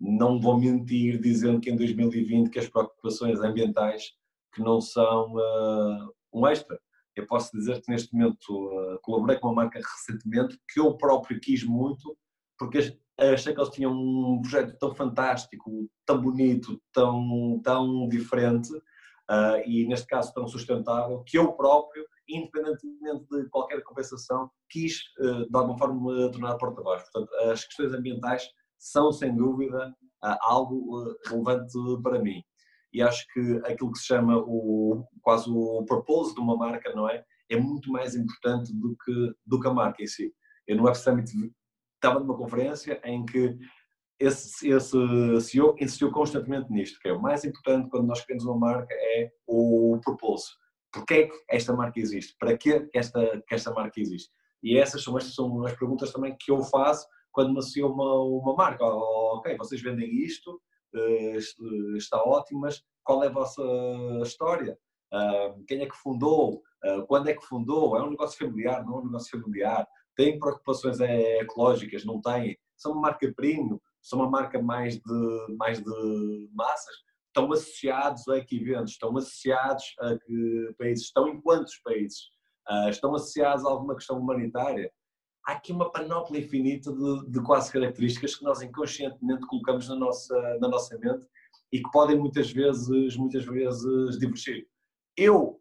não 0.00 0.40
vou 0.40 0.58
mentir 0.58 1.20
dizendo 1.20 1.60
que 1.60 1.70
em 1.70 1.76
2020 1.76 2.50
que 2.50 2.58
as 2.58 2.68
preocupações 2.68 3.40
ambientais 3.40 4.12
que 4.54 4.62
não 4.62 4.80
são 4.80 5.34
uh, 5.34 6.14
um 6.32 6.46
extra. 6.46 6.78
Eu 7.16 7.26
posso 7.26 7.50
dizer 7.56 7.80
que 7.82 7.90
neste 7.90 8.14
momento 8.14 8.48
uh, 8.48 8.98
colaborei 9.02 9.36
com 9.38 9.48
uma 9.48 9.64
marca 9.64 9.80
recentemente 9.80 10.56
que 10.72 10.78
eu 10.78 10.96
próprio 10.96 11.40
quis 11.40 11.64
muito 11.64 12.16
porque 12.56 12.96
achei 13.18 13.52
que 13.52 13.60
eles 13.60 13.72
tinham 13.72 13.92
um 13.92 14.40
projeto 14.40 14.76
tão 14.78 14.94
fantástico, 14.94 15.88
tão 16.06 16.20
bonito, 16.20 16.80
tão, 16.92 17.60
tão 17.64 18.08
diferente 18.08 18.72
uh, 18.74 19.60
e 19.66 19.86
neste 19.86 20.06
caso 20.06 20.32
tão 20.32 20.46
sustentável 20.46 21.22
que 21.26 21.36
eu 21.36 21.52
próprio, 21.52 22.04
independentemente 22.28 23.26
de 23.30 23.48
qualquer 23.48 23.82
compensação, 23.82 24.50
quis 24.68 24.98
de 25.18 25.48
alguma 25.56 25.78
forma 25.78 26.30
tornar 26.30 26.56
porta-voz. 26.56 27.02
Portanto, 27.04 27.34
as 27.50 27.64
questões 27.64 27.92
ambientais 27.92 28.48
são, 28.78 29.10
sem 29.10 29.34
dúvida, 29.34 29.94
ah, 30.22 30.38
algo 30.42 31.14
relevante 31.26 31.72
para 32.02 32.20
mim. 32.20 32.42
E 32.92 33.02
acho 33.02 33.26
que 33.32 33.60
aquilo 33.64 33.92
que 33.92 33.98
se 33.98 34.06
chama 34.06 34.36
o, 34.38 35.04
quase 35.22 35.48
o 35.48 35.84
propósito 35.84 36.36
de 36.36 36.40
uma 36.40 36.56
marca, 36.56 36.92
não 36.94 37.08
é? 37.08 37.24
É 37.50 37.58
muito 37.58 37.90
mais 37.90 38.14
importante 38.14 38.74
do 38.74 38.96
que, 39.04 39.32
do 39.46 39.60
que 39.60 39.68
a 39.68 39.72
marca 39.72 40.02
em 40.02 40.06
si. 40.06 40.32
Eu 40.66 40.76
no 40.76 40.84
Web 40.84 40.98
Summit 40.98 41.30
estava 41.98 42.20
numa 42.20 42.36
conferência 42.36 43.00
em 43.04 43.24
que 43.24 43.58
esse, 44.20 44.68
esse 44.68 45.40
CEO 45.40 45.76
insistiu 45.80 46.10
constantemente 46.10 46.70
nisto, 46.72 46.98
que 47.00 47.08
é 47.08 47.12
o 47.12 47.20
mais 47.20 47.44
importante 47.44 47.88
quando 47.88 48.06
nós 48.06 48.24
queremos 48.24 48.44
uma 48.44 48.56
marca 48.56 48.94
é 48.94 49.30
o 49.46 49.98
propósito. 50.02 50.56
Porquê 50.92 51.14
é 51.14 51.26
que 51.28 51.44
esta 51.50 51.72
marca 51.72 52.00
existe? 52.00 52.34
Para 52.38 52.56
que 52.56 52.88
esta, 52.94 53.42
que 53.46 53.54
esta 53.54 53.72
marca 53.72 54.00
existe? 54.00 54.30
E 54.62 54.76
essas 54.76 55.04
são, 55.04 55.16
estas 55.16 55.34
são 55.34 55.64
as 55.64 55.76
perguntas 55.76 56.12
também 56.12 56.36
que 56.38 56.50
eu 56.50 56.62
faço 56.64 57.06
quando 57.30 57.52
me 57.52 57.58
associa 57.58 57.86
uma, 57.86 58.20
uma 58.20 58.54
marca, 58.54 58.84
ok, 58.84 59.56
vocês 59.56 59.80
vendem 59.80 60.10
isto, 60.24 60.60
eh, 60.94 61.36
está 61.96 62.20
ótimo, 62.20 62.60
mas 62.60 62.82
qual 63.04 63.22
é 63.22 63.28
a 63.28 63.32
vossa 63.32 63.62
história? 64.22 64.76
quem 65.66 65.80
é 65.80 65.86
que 65.86 65.96
fundou? 65.96 66.62
Ah, 66.84 67.02
quando 67.08 67.28
é 67.28 67.34
que 67.34 67.44
fundou? 67.44 67.96
É 67.96 68.02
um 68.02 68.10
negócio 68.10 68.38
familiar? 68.38 68.84
Não 68.84 68.96
é 68.96 69.00
um 69.00 69.04
negócio 69.06 69.40
familiar? 69.40 69.86
Tem 70.18 70.36
preocupações 70.38 70.98
ecológicas? 71.00 72.04
Não 72.04 72.20
tem? 72.20 72.58
São 72.76 72.92
uma 72.92 73.02
marca 73.02 73.32
premium? 73.34 73.80
São 74.02 74.18
uma 74.18 74.28
marca 74.28 74.60
mais 74.60 74.96
de, 74.96 75.56
mais 75.56 75.80
de 75.80 76.48
massas? 76.52 76.96
Estão 77.28 77.52
associados 77.52 78.26
a 78.26 78.44
que 78.44 78.56
eventos? 78.56 78.92
Estão 78.92 79.16
associados 79.16 79.84
a 80.00 80.18
que 80.18 80.74
países? 80.76 81.04
Estão 81.04 81.28
em 81.28 81.40
quantos 81.40 81.78
países? 81.78 82.30
Ah, 82.66 82.90
estão 82.90 83.14
associados 83.14 83.64
a 83.64 83.68
alguma 83.68 83.94
questão 83.94 84.18
humanitária? 84.18 84.92
há 85.48 85.52
aqui 85.52 85.72
uma 85.72 85.90
panóplia 85.90 86.40
infinita 86.40 86.92
de, 86.92 87.30
de 87.30 87.42
quase 87.42 87.72
características 87.72 88.34
que 88.36 88.44
nós 88.44 88.60
inconscientemente 88.60 89.46
colocamos 89.46 89.88
na 89.88 89.96
nossa, 89.96 90.58
na 90.60 90.68
nossa 90.68 90.98
mente 90.98 91.24
e 91.72 91.82
que 91.82 91.90
podem 91.90 92.18
muitas 92.18 92.50
vezes, 92.50 93.16
muitas 93.16 93.46
vezes 93.46 94.18
divergir. 94.18 94.68
Eu, 95.16 95.58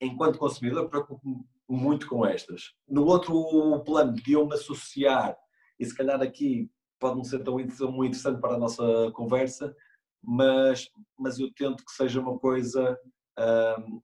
enquanto 0.00 0.38
consumidor, 0.38 0.88
preocupo-me 0.88 1.44
muito 1.68 2.08
com 2.08 2.24
estas. 2.24 2.72
No 2.88 3.04
outro 3.04 3.82
plano 3.84 4.14
de 4.14 4.32
eu 4.32 4.46
me 4.46 4.54
associar, 4.54 5.36
e 5.78 5.84
se 5.84 5.94
calhar 5.94 6.20
aqui 6.20 6.70
pode 7.00 7.16
não 7.16 7.24
ser 7.24 7.42
tão 7.42 7.60
interessante 7.60 8.40
para 8.40 8.54
a 8.54 8.58
nossa 8.58 9.10
conversa, 9.12 9.74
mas, 10.22 10.88
mas 11.18 11.38
eu 11.38 11.52
tento 11.54 11.84
que 11.84 11.92
seja 11.92 12.20
uma 12.20 12.38
coisa 12.38 12.98
hum, 13.38 14.00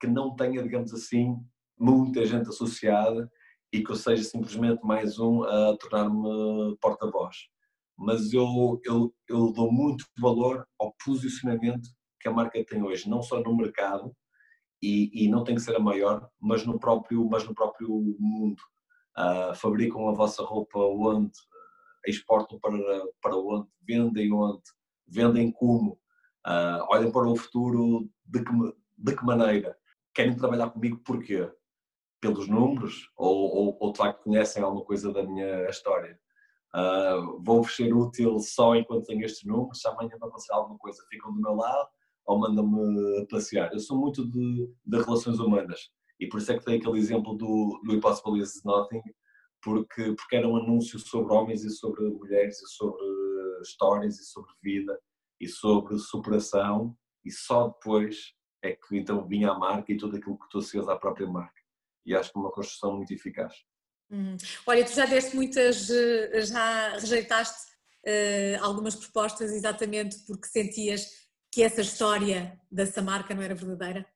que 0.00 0.06
não 0.06 0.34
tenha, 0.34 0.62
digamos 0.62 0.92
assim, 0.92 1.36
muita 1.78 2.24
gente 2.26 2.48
associada 2.48 3.30
e 3.72 3.82
que 3.82 3.90
eu 3.90 3.96
seja 3.96 4.24
simplesmente 4.24 4.84
mais 4.84 5.18
um 5.18 5.44
a 5.44 5.76
tornar-me 5.76 6.76
porta-voz. 6.80 7.36
Mas 7.96 8.32
eu, 8.32 8.80
eu, 8.84 9.14
eu 9.28 9.52
dou 9.52 9.70
muito 9.70 10.04
valor 10.18 10.66
ao 10.78 10.94
posicionamento 11.04 11.88
que 12.20 12.28
a 12.28 12.32
marca 12.32 12.64
tem 12.64 12.82
hoje, 12.82 13.08
não 13.08 13.22
só 13.22 13.40
no 13.40 13.56
mercado, 13.56 14.12
e, 14.82 15.24
e 15.24 15.28
não 15.28 15.44
tem 15.44 15.54
que 15.54 15.60
ser 15.60 15.76
a 15.76 15.80
maior, 15.80 16.28
mas 16.40 16.66
no 16.66 16.78
próprio, 16.78 17.24
mas 17.28 17.46
no 17.46 17.54
próprio 17.54 17.88
mundo. 18.18 18.60
Uh, 19.16 19.54
fabricam 19.54 20.08
a 20.08 20.12
vossa 20.12 20.42
roupa 20.42 20.78
onde? 20.78 21.32
exportam 22.06 22.58
para, 22.58 22.78
para 23.20 23.36
onde, 23.36 23.68
vendem 23.86 24.32
onde, 24.32 24.62
vendem 25.06 25.50
como, 25.52 25.92
uh, 26.46 26.84
olham 26.88 27.10
para 27.10 27.28
o 27.28 27.36
futuro 27.36 28.08
de 28.24 28.44
que, 28.44 28.52
de 28.98 29.16
que 29.16 29.24
maneira, 29.24 29.76
querem 30.14 30.36
trabalhar 30.36 30.70
comigo 30.70 31.00
porquê? 31.04 31.50
Pelos 32.20 32.46
números 32.48 33.10
ou, 33.16 33.34
ou, 33.34 33.76
ou 33.80 33.92
de 33.92 33.98
facto 33.98 34.22
conhecem 34.22 34.62
alguma 34.62 34.84
coisa 34.84 35.12
da 35.12 35.24
minha 35.24 35.68
história? 35.68 36.18
Uh, 36.74 37.42
Vou-vos 37.42 37.74
ser 37.74 37.92
útil 37.92 38.38
só 38.38 38.74
enquanto 38.76 39.06
tenho 39.06 39.24
estes 39.24 39.44
números, 39.44 39.80
se 39.80 39.88
amanhã 39.88 40.16
vai 40.18 40.28
acontecer 40.28 40.52
alguma 40.52 40.78
coisa, 40.78 41.04
ficam 41.10 41.32
do 41.32 41.40
meu 41.40 41.54
lado 41.54 41.90
ou 42.32 42.38
mandam-me 42.38 43.26
passear. 43.26 43.72
Eu 43.72 43.80
sou 43.80 43.98
muito 43.98 44.26
de, 44.28 44.68
de, 44.84 44.96
relações 44.96 45.38
humanas 45.38 45.90
e 46.18 46.26
por 46.26 46.38
isso 46.38 46.52
é 46.52 46.58
que 46.58 46.64
tem 46.64 46.78
aquele 46.78 46.98
exemplo 46.98 47.34
do, 47.34 47.80
do 47.84 47.94
Impossible 47.94 48.40
is 48.40 48.62
Nothing, 48.64 49.02
porque, 49.62 50.14
porque 50.14 50.36
era 50.36 50.48
um 50.48 50.56
anúncio 50.56 50.98
sobre 50.98 51.32
homens 51.32 51.64
e 51.64 51.70
sobre 51.70 52.02
mulheres 52.08 52.60
e 52.60 52.66
sobre 52.68 53.04
histórias 53.62 54.18
e 54.18 54.24
sobre 54.24 54.52
vida 54.62 54.98
e 55.40 55.48
sobre 55.48 55.98
superação 55.98 56.96
e 57.24 57.30
só 57.30 57.68
depois 57.68 58.32
é 58.62 58.72
que 58.72 58.96
então 58.96 59.26
vinha 59.26 59.50
a 59.50 59.58
marca 59.58 59.92
e 59.92 59.96
tudo 59.96 60.16
aquilo 60.16 60.38
que 60.38 60.48
tu 60.48 60.58
associas 60.58 60.88
à 60.88 60.96
própria 60.96 61.26
marca. 61.26 61.60
E 62.06 62.14
acho 62.14 62.32
que 62.32 62.38
é 62.38 62.40
uma 62.40 62.50
construção 62.50 62.96
muito 62.96 63.12
eficaz. 63.12 63.54
Hum. 64.10 64.36
Olha, 64.66 64.84
tu 64.84 64.92
já 64.92 65.06
deste 65.06 65.34
muitas, 65.34 65.88
eh, 65.90 66.42
já 66.42 66.90
rejeitaste 66.90 67.72
uh, 68.06 68.62
algumas 68.64 68.94
propostas 68.94 69.50
exatamente 69.52 70.18
porque 70.26 70.46
sentias 70.46 71.21
que 71.52 71.62
essa 71.62 71.82
história 71.82 72.58
dessa 72.70 73.02
marca 73.02 73.34
não 73.34 73.42
era 73.42 73.54
verdadeira? 73.54 74.06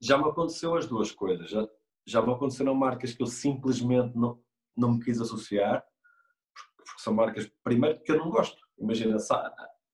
Já 0.00 0.18
me 0.18 0.28
aconteceu 0.28 0.76
as 0.76 0.86
duas 0.86 1.10
coisas. 1.10 1.48
Já, 1.48 1.66
já 2.06 2.20
me 2.20 2.30
aconteceram 2.30 2.74
marcas 2.74 3.14
que 3.14 3.22
eu 3.22 3.26
simplesmente 3.26 4.14
não, 4.14 4.38
não 4.76 4.92
me 4.92 5.02
quis 5.02 5.18
associar, 5.18 5.82
porque 6.76 7.02
são 7.02 7.14
marcas, 7.14 7.50
primeiro, 7.62 8.02
que 8.02 8.12
eu 8.12 8.18
não 8.18 8.28
gosto. 8.28 8.58
Imagina, 8.78 9.16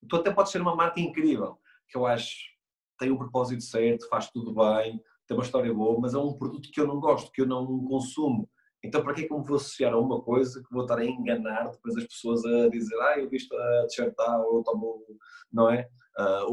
tu 0.09 0.16
até 0.16 0.32
podes 0.32 0.50
ser 0.50 0.61
uma 0.61 0.75
marca 0.75 1.00
incrível, 1.00 1.59
que 1.88 1.97
eu 1.97 2.04
acho 2.06 2.50
tem 2.99 3.11
o 3.11 3.16
propósito 3.16 3.62
certo, 3.62 4.06
faz 4.09 4.30
tudo 4.30 4.54
bem, 4.54 5.02
tem 5.26 5.35
uma 5.35 5.42
história 5.42 5.73
boa, 5.73 5.99
mas 5.99 6.12
é 6.12 6.18
um 6.18 6.37
produto 6.37 6.70
que 6.70 6.78
eu 6.78 6.87
não 6.87 7.00
gosto, 7.00 7.32
que 7.32 7.40
eu 7.40 7.47
não 7.47 7.82
consumo. 7.87 8.47
Então, 8.85 9.02
para 9.02 9.14
que 9.14 9.23
é 9.23 9.26
que 9.26 9.32
eu 9.32 9.38
me 9.38 9.47
vou 9.47 9.56
associar 9.56 9.94
a 9.94 9.99
uma 9.99 10.20
coisa 10.20 10.62
que 10.62 10.73
vou 10.73 10.82
estar 10.82 10.99
a 10.99 11.04
enganar 11.04 11.70
depois 11.70 11.97
as 11.97 12.04
pessoas 12.04 12.44
a 12.44 12.68
dizer, 12.68 12.94
ah, 13.00 13.18
eu 13.18 13.28
visto 13.28 13.54
a 13.54 13.87
t-shirt 13.87 14.14
ou 14.18 14.59
eu 14.59 14.62
tomo, 14.62 15.06
não 15.50 15.70
é? 15.70 15.88
Uh, 16.18 16.44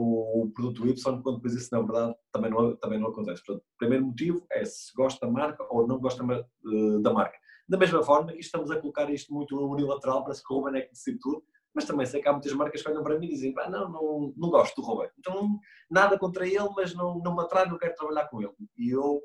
o, 0.43 0.51
produto 0.51 0.87
Y, 0.87 1.21
quando 1.23 1.37
depois 1.37 1.53
isso 1.53 1.69
na 1.71 1.81
verdade 1.81 2.15
também 2.31 2.51
não, 2.51 2.75
também 2.77 2.99
não 2.99 3.09
acontece. 3.09 3.43
Portanto, 3.43 3.63
o 3.63 3.77
primeiro 3.77 4.05
motivo 4.05 4.45
é 4.51 4.63
se 4.63 4.93
gosta 4.95 5.25
da 5.25 5.31
marca 5.31 5.65
ou 5.69 5.87
não 5.87 5.99
gosta 5.99 6.23
uh, 6.23 7.01
da 7.01 7.11
marca. 7.11 7.37
Da 7.67 7.77
mesma 7.77 8.01
forma 8.03 8.33
estamos 8.35 8.71
a 8.71 8.79
colocar 8.79 9.09
isto 9.09 9.33
muito 9.33 9.57
unilateral, 9.57 10.23
parece 10.23 10.43
que 10.43 10.53
o 10.53 10.57
Ruben 10.57 10.79
é 10.79 10.83
que 10.83 10.91
decide 10.91 11.19
tudo, 11.19 11.43
mas 11.73 11.85
também 11.85 12.05
sei 12.05 12.21
que 12.21 12.27
há 12.27 12.31
muitas 12.31 12.53
marcas 12.53 12.81
que 12.81 12.89
olham 12.89 13.03
para 13.03 13.19
mim 13.19 13.25
e 13.27 13.29
dizem, 13.29 13.53
não, 13.69 13.89
não, 13.91 14.33
não 14.37 14.49
gosto 14.49 14.81
do 14.81 14.87
Ruben. 14.87 15.09
Então, 15.19 15.59
nada 15.89 16.17
contra 16.17 16.47
ele, 16.47 16.69
mas 16.75 16.93
não, 16.93 17.19
não 17.19 17.35
me 17.35 17.41
atrai, 17.41 17.67
não 17.67 17.77
quero 17.77 17.95
trabalhar 17.95 18.27
com 18.29 18.41
ele. 18.41 18.53
E 18.77 18.89
eu, 18.89 19.21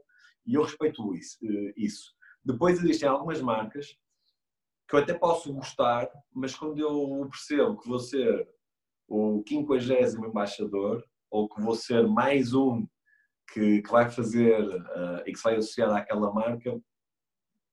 eu 0.47 0.63
respeito 0.63 1.15
isso. 1.15 1.39
Uh, 1.43 1.73
isso. 1.77 2.13
Depois 2.45 2.79
existem 2.83 3.09
algumas 3.09 3.41
marcas 3.41 3.97
que 4.89 4.97
eu 4.97 5.01
até 5.01 5.15
posso 5.15 5.53
gostar, 5.55 6.11
mas 6.35 6.55
quando 6.55 6.79
eu 6.79 7.29
percebo 7.31 7.79
que 7.79 7.89
vou 7.89 7.99
ser 7.99 8.47
o 9.09 9.43
50 9.47 10.27
embaixador 10.27 11.05
ou 11.31 11.49
que 11.49 11.61
vou 11.61 11.75
ser 11.75 12.07
mais 12.07 12.53
um 12.53 12.87
que, 13.53 13.83
que 13.83 13.91
vai 13.91 14.11
fazer 14.11 14.63
uh, 14.63 15.23
e 15.27 15.33
que 15.33 15.37
se 15.37 15.45
vai 15.45 15.57
associar 15.57 15.95
àquela 15.95 16.33
marca, 16.33 16.81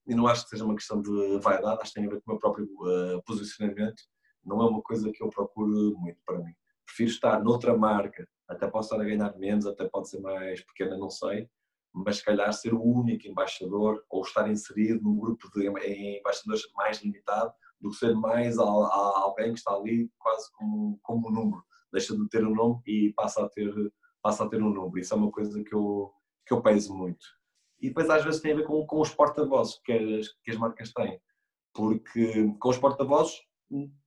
e 0.07 0.15
não 0.15 0.27
acho 0.27 0.43
que 0.43 0.49
seja 0.49 0.65
uma 0.65 0.75
questão 0.75 1.01
de 1.01 1.39
vaidade, 1.39 1.79
acho 1.81 1.93
que 1.93 1.99
tem 1.99 2.07
a 2.07 2.09
ver 2.09 2.21
com 2.21 2.31
o 2.31 2.33
meu 2.33 2.39
próprio 2.39 2.65
uh, 2.65 3.21
posicionamento, 3.23 4.01
não 4.43 4.61
é 4.61 4.65
uma 4.65 4.81
coisa 4.81 5.11
que 5.11 5.21
eu 5.21 5.29
procuro 5.29 5.95
muito 5.97 6.19
para 6.25 6.39
mim. 6.39 6.53
Prefiro 6.85 7.09
estar 7.09 7.43
noutra 7.43 7.77
marca, 7.77 8.27
até 8.47 8.67
posso 8.67 8.93
estar 8.93 9.03
a 9.03 9.07
ganhar 9.07 9.37
menos, 9.37 9.67
até 9.67 9.87
pode 9.87 10.09
ser 10.09 10.19
mais 10.19 10.63
pequena, 10.63 10.97
não 10.97 11.09
sei, 11.09 11.47
mas 11.93 12.17
se 12.17 12.25
calhar 12.25 12.51
ser 12.53 12.73
o 12.73 12.81
único 12.81 13.27
embaixador 13.27 14.03
ou 14.09 14.21
estar 14.23 14.49
inserido 14.49 15.03
num 15.03 15.17
grupo 15.17 15.49
de 15.51 15.67
embaixadores 15.67 16.63
mais 16.75 17.01
limitado 17.01 17.53
do 17.81 17.89
que 17.89 17.95
ser 17.95 18.15
mais 18.15 18.57
a, 18.57 18.63
a 18.63 19.19
alguém 19.21 19.53
que 19.53 19.59
está 19.59 19.73
ali 19.73 20.09
quase 20.17 20.51
como, 20.53 20.99
como 21.01 21.29
um 21.29 21.31
número. 21.31 21.63
Deixa 21.91 22.15
de 22.15 22.27
ter 22.29 22.45
um 22.45 22.53
nome 22.53 22.81
e 22.85 23.13
passa 23.13 23.43
a 23.43 23.49
ter, 23.49 23.73
passa 24.21 24.43
a 24.43 24.49
ter 24.49 24.61
um 24.61 24.69
número. 24.69 24.99
Isso 24.99 25.13
é 25.13 25.17
uma 25.17 25.31
coisa 25.31 25.63
que 25.63 25.73
eu, 25.73 26.11
que 26.45 26.53
eu 26.53 26.61
peso 26.61 26.93
muito. 26.93 27.25
E 27.81 27.87
depois 27.87 28.09
às 28.09 28.23
vezes 28.23 28.41
tem 28.41 28.51
a 28.51 28.55
ver 28.55 28.65
com, 28.65 28.85
com 28.85 29.01
os 29.01 29.13
porta-vozes 29.13 29.79
que 29.83 29.91
as, 29.91 30.27
que 30.43 30.51
as 30.51 30.57
marcas 30.57 30.91
têm. 30.91 31.19
Porque 31.73 32.53
com 32.59 32.69
os 32.69 32.77
porta-vozes, 32.77 33.39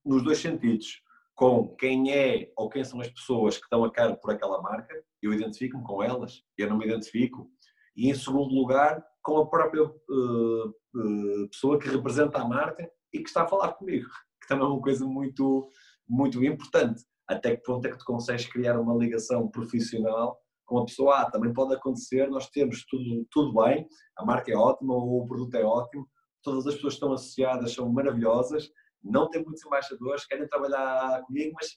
nos 0.05 0.23
dois 0.23 0.39
sentidos, 0.39 1.03
com 1.35 1.75
quem 1.77 2.13
é 2.13 2.53
ou 2.57 2.69
quem 2.69 2.85
são 2.85 3.01
as 3.01 3.09
pessoas 3.09 3.57
que 3.57 3.65
estão 3.65 3.85
a 3.85 3.91
cara 3.91 4.17
por 4.17 4.31
aquela 4.31 4.61
marca, 4.61 4.95
eu 5.21 5.33
identifico-me 5.33 5.85
com 5.85 6.03
elas, 6.03 6.43
eu 6.59 6.69
não 6.69 6.77
me 6.77 6.87
identifico, 6.87 7.49
e 7.97 8.11
em 8.11 8.15
segundo 8.15 8.55
lugar 8.55 9.03
com 9.23 9.39
a 9.39 9.47
própria 9.47 9.85
uh, 9.85 10.69
uh, 10.69 11.49
pessoa 11.51 11.79
que 11.79 11.89
representa 11.89 12.41
a 12.41 12.45
marca 12.45 12.91
e 13.13 13.19
que 13.19 13.29
está 13.29 13.43
a 13.43 13.49
falar 13.49 13.73
comigo, 13.75 14.09
que 14.41 14.49
também 14.49 14.65
é 14.65 14.69
uma 14.69 14.81
coisa 14.81 15.07
muito, 15.07 15.69
muito 16.09 16.43
importante. 16.45 17.03
Até 17.29 17.57
que 17.57 17.63
ponto 17.63 17.87
é 17.87 17.91
que 17.91 17.99
tu 17.99 18.05
consegues 18.05 18.47
criar 18.47 18.79
uma 18.79 18.95
ligação 18.95 19.49
profissional 19.49 20.39
com 20.67 20.79
a 20.79 20.85
pessoa? 20.85 21.21
Ah, 21.21 21.31
também 21.31 21.53
pode 21.53 21.75
acontecer, 21.75 22.29
nós 22.29 22.49
temos 22.51 22.85
tudo, 22.87 23.27
tudo 23.31 23.63
bem, 23.63 23.87
a 24.19 24.25
marca 24.25 24.51
é 24.53 24.57
ótima, 24.57 24.95
o 24.95 25.25
produto 25.27 25.55
é 25.55 25.63
ótimo, 25.63 26.09
todas 26.43 26.67
as 26.67 26.75
pessoas 26.75 26.95
que 26.95 26.97
estão 26.97 27.13
associadas 27.13 27.73
são 27.73 27.91
maravilhosas, 27.91 28.69
não 29.03 29.29
tem 29.31 29.43
muitos 29.43 29.65
embaixadores, 29.65 30.27
querem 30.27 30.49
trabalhar 30.49 31.23
comigo, 31.23 31.53
mas 31.55 31.69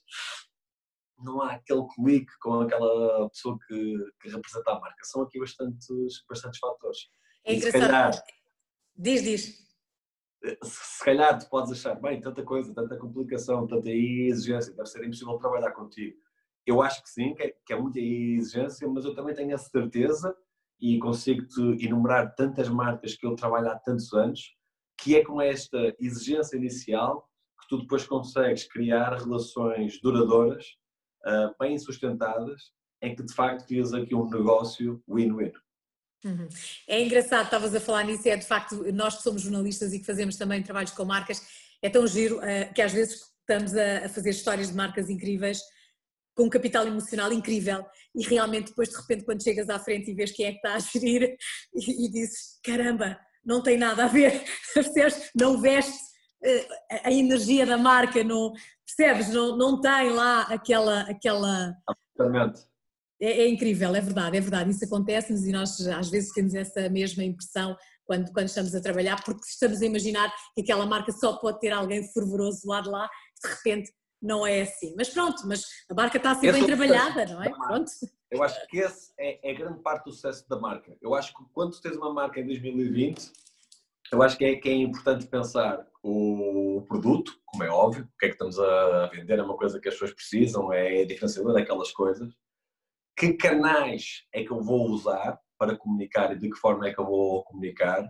não 1.20 1.42
há 1.42 1.54
aquele 1.54 1.86
clique 1.96 2.32
com 2.40 2.62
aquela 2.62 3.30
pessoa 3.30 3.58
que, 3.68 3.98
que, 4.22 4.30
representa 4.30 4.72
a 4.72 4.80
marca. 4.80 5.04
São 5.04 5.22
aqui 5.24 5.40
bastantes, 5.40 5.88
bastantes 6.30 6.60
fatores. 6.60 7.00
É 7.46 7.56
engraçado. 7.56 7.82
Calhar, 7.82 8.24
diz, 8.98 9.24
diz. 9.24 9.65
Se 10.64 11.04
calhar 11.04 11.38
tu 11.40 11.50
podes 11.50 11.72
achar, 11.72 11.96
bem, 11.96 12.20
tanta 12.20 12.44
coisa, 12.44 12.74
tanta 12.74 12.98
complicação, 12.98 13.66
tanta 13.68 13.90
exigência, 13.90 14.74
deve 14.74 14.90
ser 14.90 15.04
impossível 15.04 15.38
trabalhar 15.38 15.72
contigo. 15.72 16.18
Eu 16.66 16.82
acho 16.82 17.04
que 17.04 17.10
sim, 17.10 17.34
que 17.34 17.44
é, 17.44 17.56
que 17.66 17.74
é 17.74 17.80
muita 17.80 18.00
exigência, 18.00 18.88
mas 18.88 19.06
eu 19.06 19.14
também 19.14 19.36
tenho 19.36 19.54
a 19.54 19.58
certeza 19.58 20.36
e 20.80 20.98
consigo-te 21.00 21.62
enumerar 21.86 22.36
tantas 22.36 22.68
marcas 22.70 23.16
que 23.16 23.26
eu 23.26 23.36
trabalho 23.36 23.70
há 23.70 23.76
tantos 23.76 24.14
anos, 24.14 24.56
que 24.98 25.16
é 25.16 25.24
com 25.24 25.42
esta 25.42 25.96
exigência 26.00 26.58
inicial 26.58 27.30
que 27.62 27.68
tu 27.70 27.82
depois 27.82 28.06
consegues 28.06 28.68
criar 28.68 29.18
relações 29.18 30.00
duradouras 30.02 30.66
uh, 31.26 31.56
bem 31.60 31.78
sustentadas, 31.78 32.74
em 33.02 33.16
que 33.16 33.24
de 33.24 33.34
facto 33.34 33.66
crias 33.68 33.94
aqui 33.94 34.16
um 34.16 34.30
negócio 34.30 35.04
win-win. 35.08 35.52
Uhum. 36.26 36.50
É 36.88 37.02
engraçado, 37.02 37.46
estavas 37.46 37.76
a 37.76 37.80
falar 37.80 38.04
nisso, 38.04 38.28
é 38.28 38.36
de 38.36 38.48
facto, 38.48 38.84
nós 38.92 39.18
que 39.18 39.24
somos 39.24 39.44
jornalistas 39.44 39.94
e 39.94 40.00
que 40.00 40.06
fazemos 40.06 40.36
também 40.36 40.64
trabalhos 40.64 40.92
com 40.92 41.06
marcas, 41.06 41.42
é 41.82 41.90
tão 41.90 42.08
giro 42.08 42.40
uh, 42.40 42.74
que 42.74 42.82
às 42.82 42.92
vezes 42.92 43.22
estamos 43.40 43.76
a, 43.76 44.06
a, 44.06 44.10
fazer 44.10 44.32
histórias 44.32 44.70
de 44.70 44.76
marcas 44.76 45.08
incríveis, 45.08 45.60
com 46.36 46.46
um 46.46 46.50
capital 46.50 46.88
emocional 46.88 47.32
incrível, 47.32 47.86
e 48.16 48.24
realmente 48.24 48.70
depois 48.70 48.90
de 48.90 48.98
repente 48.98 49.24
quando 49.24 49.44
chegas 49.44 49.70
à 49.70 49.78
frente 49.78 50.10
e 50.10 50.16
vês 50.16 50.32
quem 50.32 50.48
é 50.48 50.52
que 50.52 50.58
está 50.58 50.74
a 50.74 50.80
gerir 50.80 51.38
e, 51.76 52.06
e 52.08 52.12
dizes, 52.12 52.60
caramba, 52.64 53.20
não 53.46 53.62
tem 53.62 53.78
nada 53.78 54.06
a 54.06 54.08
ver, 54.08 54.44
percebes? 54.74 55.30
Não 55.40 55.62
veste 55.62 55.94
uh, 55.94 56.68
a 57.04 57.12
energia 57.12 57.68
da 57.68 57.78
marca, 57.78 58.24
não, 58.24 58.52
percebes? 58.84 59.30
Não, 59.30 59.56
não 59.56 59.80
tem 59.80 60.10
lá 60.10 60.42
aquela. 60.44 61.02
aquela... 61.02 61.76
É, 63.22 63.44
é, 63.44 63.48
incrível, 63.48 63.96
é 63.96 64.02
verdade, 64.02 64.38
é 64.38 64.42
verdade. 64.42 64.72
Isso 64.72 64.86
acontece-nos 64.86 65.46
e 65.46 65.52
nós 65.52 65.80
às 65.88 66.10
vezes 66.10 66.32
temos 66.32 66.54
essa 66.54 66.90
mesma 66.90 67.24
impressão 67.24 67.76
quando, 68.06 68.32
quando 68.32 68.48
estamos 68.48 68.76
a 68.76 68.82
trabalhar, 68.82 69.24
porque 69.24 69.46
estamos 69.46 69.82
a 69.82 69.86
imaginar 69.86 70.34
que 70.54 70.62
aquela 70.62 70.86
marca 70.86 71.12
só 71.12 71.38
pode 71.38 71.60
ter 71.60 71.72
alguém 71.72 72.04
fervoroso 72.12 72.68
lá 72.68 72.82
de 72.82 72.90
lá, 72.90 73.10
de 73.44 73.50
repente 73.50 73.92
não 74.22 74.46
é 74.46 74.62
assim. 74.62 74.94
Mas 74.98 75.10
pronto, 75.10 75.48
mas 75.48 75.64
a 75.90 75.94
marca 75.94 76.18
está 76.18 76.32
a 76.32 76.36
ser 76.36 76.48
esse 76.48 76.60
bem 76.60 76.64
é 76.64 76.68
trabalhada, 76.68 77.26
não 77.26 77.44
é? 77.44 77.50
Pronto. 77.50 77.92
Eu 78.32 78.44
acho 78.44 78.68
que 78.68 78.80
esse 78.80 79.14
é, 79.20 79.52
é 79.52 79.54
grande 79.54 79.80
parte 79.82 80.06
do 80.06 80.12
sucesso 80.12 80.48
da 80.50 80.60
marca. 80.60 80.96
Eu 81.02 81.14
acho 81.14 81.34
que 81.34 81.44
quando 81.54 81.80
tens 81.80 81.96
uma 81.96 82.14
marca 82.14 82.40
em 82.40 82.46
2020, 82.46 83.32
eu 84.12 84.22
acho 84.22 84.38
que 84.38 84.46
é, 84.46 84.56
que 84.56 84.70
é 84.70 84.74
importante 84.74 85.28
pensar 85.28 85.86
o 86.04 86.84
produto, 86.88 87.32
como 87.46 87.64
é 87.64 87.70
óbvio, 87.70 88.04
o 88.04 88.18
que 88.20 88.26
é 88.26 88.30
que 88.30 88.36
estamos 88.36 88.60
a 88.60 89.08
vender, 89.08 89.40
é 89.40 89.44
uma 89.44 89.58
coisa 89.58 89.80
que 89.80 89.88
as 89.88 89.96
pessoas 89.96 90.14
precisam, 90.14 90.72
é 90.72 91.06
diferenciador 91.06 91.54
daquelas 91.54 91.92
coisas. 91.92 92.32
Que 93.18 93.34
canais 93.34 94.24
é 94.34 94.44
que 94.44 94.52
eu 94.52 94.62
vou 94.62 94.90
usar 94.90 95.40
para 95.58 95.78
comunicar 95.78 96.34
e 96.34 96.40
de 96.40 96.50
que 96.50 96.58
forma 96.58 96.88
é 96.88 96.94
que 96.94 97.00
eu 97.00 97.06
vou 97.06 97.44
comunicar? 97.46 98.06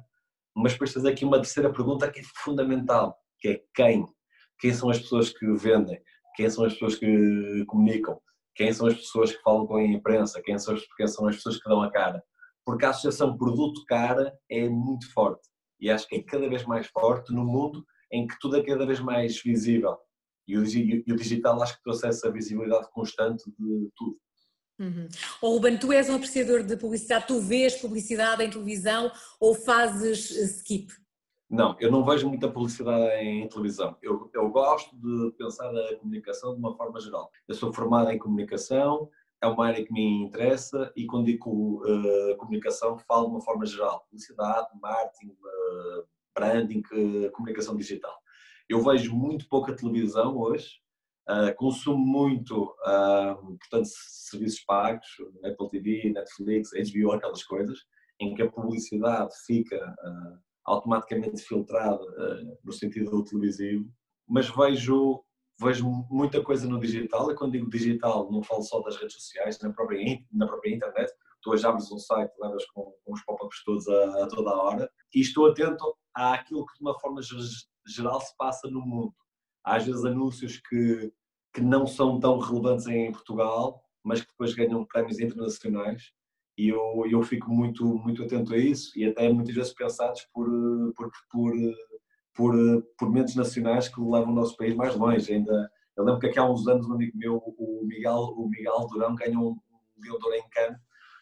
Mas 0.56 0.74
depois 0.74 0.94
tens 0.94 1.06
aqui 1.06 1.24
uma 1.24 1.38
terceira 1.38 1.72
pergunta 1.72 2.10
que 2.10 2.22
é 2.22 2.24
fundamental, 2.44 3.16
que 3.40 3.48
é 3.50 3.64
quem? 3.76 4.06
Quem 4.60 4.74
são 4.74 4.90
as 4.90 5.00
pessoas 5.00 5.30
que 5.32 5.46
vendem? 5.54 6.02
Quem 6.36 6.50
são 6.50 6.66
as 6.66 6.74
pessoas 6.74 6.96
que 6.96 7.66
comunicam? 7.68 8.20
Quem 8.56 8.72
são 8.72 8.88
as 8.88 8.96
pessoas 8.96 9.36
que 9.36 9.42
falam 9.44 9.68
com 9.68 9.76
a 9.76 9.84
imprensa? 9.84 10.42
Quem 10.42 10.58
são, 10.58 10.76
quem 10.98 11.08
são 11.08 11.28
as 11.28 11.36
pessoas 11.36 11.58
que 11.58 11.70
dão 11.70 11.82
a 11.82 11.92
cara? 11.92 12.24
Porque 12.66 12.86
a 12.86 12.90
associação 12.90 13.38
produto-cara 13.38 14.34
é 14.50 14.68
muito 14.68 15.12
forte 15.14 15.48
e 15.80 15.90
acho 15.92 16.08
que 16.08 16.16
é 16.16 16.24
cada 16.24 16.50
vez 16.50 16.66
mais 16.66 16.88
forte 16.88 17.34
no 17.34 17.44
mundo 17.46 17.86
em 18.12 18.26
que 18.26 18.36
tudo 18.40 18.58
é 18.58 18.64
cada 18.64 18.86
vez 18.86 19.00
mais 19.00 19.42
visível. 19.42 19.98
E 20.48 20.58
o, 20.58 20.64
digital 21.16 21.62
acho 21.62 21.76
que 21.78 21.84
trouxe 21.84 22.08
essa 22.08 22.32
visibilidade 22.32 22.90
constante 22.92 23.44
de 23.46 23.90
tudo. 23.96 24.18
Uhum. 24.78 25.08
Oh, 25.42 25.52
Ruben, 25.52 25.78
tu 25.78 25.94
és 25.94 26.10
um 26.10 26.16
apreciador 26.16 26.64
de 26.64 26.76
publicidade, 26.76 27.28
tu 27.28 27.40
vês 27.40 27.76
publicidade 27.76 28.44
em 28.44 28.50
televisão 28.50 29.12
ou 29.40 29.56
fazes 29.56 30.36
eh, 30.38 30.44
skip? 30.44 30.92
Não, 31.50 31.78
eu 31.80 31.92
não 31.92 32.04
vejo 32.04 32.28
muita 32.28 32.50
publicidade 32.50 33.24
em 33.24 33.48
televisão. 33.48 33.96
Eu, 34.02 34.30
eu 34.34 34.50
gosto 34.50 34.96
de 34.98 35.32
pensar 35.38 35.70
a 35.70 35.96
comunicação 35.98 36.54
de 36.54 36.60
uma 36.60 36.76
forma 36.76 37.00
geral. 37.00 37.32
Eu 37.48 37.56
sou 37.56 37.72
formado 37.72 38.10
em 38.10 38.18
comunicação, 38.18 39.10
é 39.42 39.48
uma 39.48 39.68
área 39.68 39.86
que 39.86 39.94
me 39.94 40.24
interessa 40.24 40.92
e 40.96 41.06
quando 41.06 41.26
digo 41.26 41.84
uh, 41.86 42.36
comunicação 42.38 42.98
falo 42.98 43.28
de 43.28 43.32
uma 43.32 43.42
forma 43.42 43.66
geral. 43.66 44.02
Publicidade, 44.10 44.68
marketing, 44.82 45.30
uh, 45.30 46.04
branding, 46.34 46.82
uh, 46.92 47.32
comunicação 47.32 47.76
digital. 47.76 48.16
Eu 48.68 48.82
vejo 48.82 49.16
muito 49.16 49.48
pouca 49.48 49.76
televisão 49.76 50.36
hoje, 50.38 50.82
consumo 51.58 51.98
muito, 51.98 52.76
portanto, 53.60 53.88
serviços 53.88 54.64
pagos, 54.66 55.08
Apple 55.44 55.70
TV, 55.70 56.12
Netflix, 56.14 56.70
HBO, 56.72 57.14
aquelas 57.14 57.44
coisas, 57.44 57.80
em 58.20 58.34
que 58.34 58.42
a 58.42 58.52
publicidade 58.52 59.34
fica 59.46 59.96
automaticamente 60.66 61.42
filtrada 61.42 62.04
no 62.64 62.72
sentido 62.72 63.24
televisivo, 63.24 63.90
mas 64.28 64.50
vejo 64.50 65.24
vejo 65.60 65.88
muita 66.10 66.44
coisa 66.44 66.68
no 66.68 66.80
digital, 66.80 67.32
e 67.32 67.36
quando 67.36 67.54
digo 67.54 67.70
digital 67.70 68.30
não 68.32 68.44
falo 68.44 68.62
só 68.64 68.82
das 68.82 68.98
redes 68.98 69.16
sociais, 69.16 69.60
na 69.62 69.72
própria, 69.72 70.22
na 70.32 70.48
própria 70.48 70.76
internet, 70.76 71.12
tu 71.42 71.52
hoje 71.52 71.66
abres 71.66 71.92
um 71.92 71.98
site, 71.98 72.34
levas 72.40 72.66
com, 72.72 72.94
com 73.04 73.14
os 73.14 73.24
pop-ups 73.24 73.64
todos 73.64 73.88
a, 73.88 74.24
a, 74.24 74.28
toda 74.28 74.50
a 74.50 74.62
hora, 74.62 74.92
e 75.14 75.22
estou 75.22 75.48
atento 75.48 75.96
àquilo 76.14 76.66
que 76.66 76.74
de 76.78 76.82
uma 76.82 77.00
forma 77.00 77.22
geral 77.88 78.20
se 78.20 78.36
passa 78.38 78.70
no 78.70 78.82
mundo. 78.82 79.14
Às 79.66 79.86
vezes 79.86 80.06
anúncios 80.06 80.62
que, 80.70 81.12
que 81.54 81.62
não 81.62 81.88
são 81.88 82.20
tão 82.20 82.40
relevantes 82.40 82.86
em 82.88 83.12
Portugal, 83.12 83.82
mas 84.04 84.22
que 84.22 84.28
depois 84.28 84.54
ganham 84.54 84.86
prémios 84.86 85.20
internacionais, 85.20 86.12
e 86.58 86.70
eu, 86.70 87.06
eu 87.10 87.22
fico 87.24 87.52
muito, 87.52 87.84
muito 87.84 88.24
atento 88.24 88.54
a 88.54 88.58
isso, 88.58 88.98
e 88.98 89.06
até 89.06 89.28
muitas 89.32 89.56
vezes 89.56 89.74
pensados 89.74 90.22
por, 90.34 90.48
por, 90.96 91.12
por 91.30 91.54
por, 92.36 92.54
por 92.98 93.10
mentes 93.10 93.36
nacionais 93.36 93.88
que 93.88 94.00
levam 94.00 94.32
o 94.32 94.36
nosso 94.36 94.56
país 94.58 94.76
mais 94.76 94.96
longe. 94.96 95.34
Ainda, 95.34 95.72
eu 95.96 96.04
lembro 96.04 96.20
que 96.20 96.28
aqui 96.28 96.38
há 96.38 96.48
uns 96.48 96.68
anos 96.68 96.88
um 96.88 96.94
amigo 96.94 97.18
meu, 97.18 97.38
o 97.38 97.82
Miguel, 97.86 98.20
o 98.38 98.50
Miguel 98.50 98.88
Durão, 98.92 99.16
ganhou 99.16 99.54
um, 99.54 99.60
Leão 99.98 100.20
em 100.34 100.50
Cannes 100.50 100.80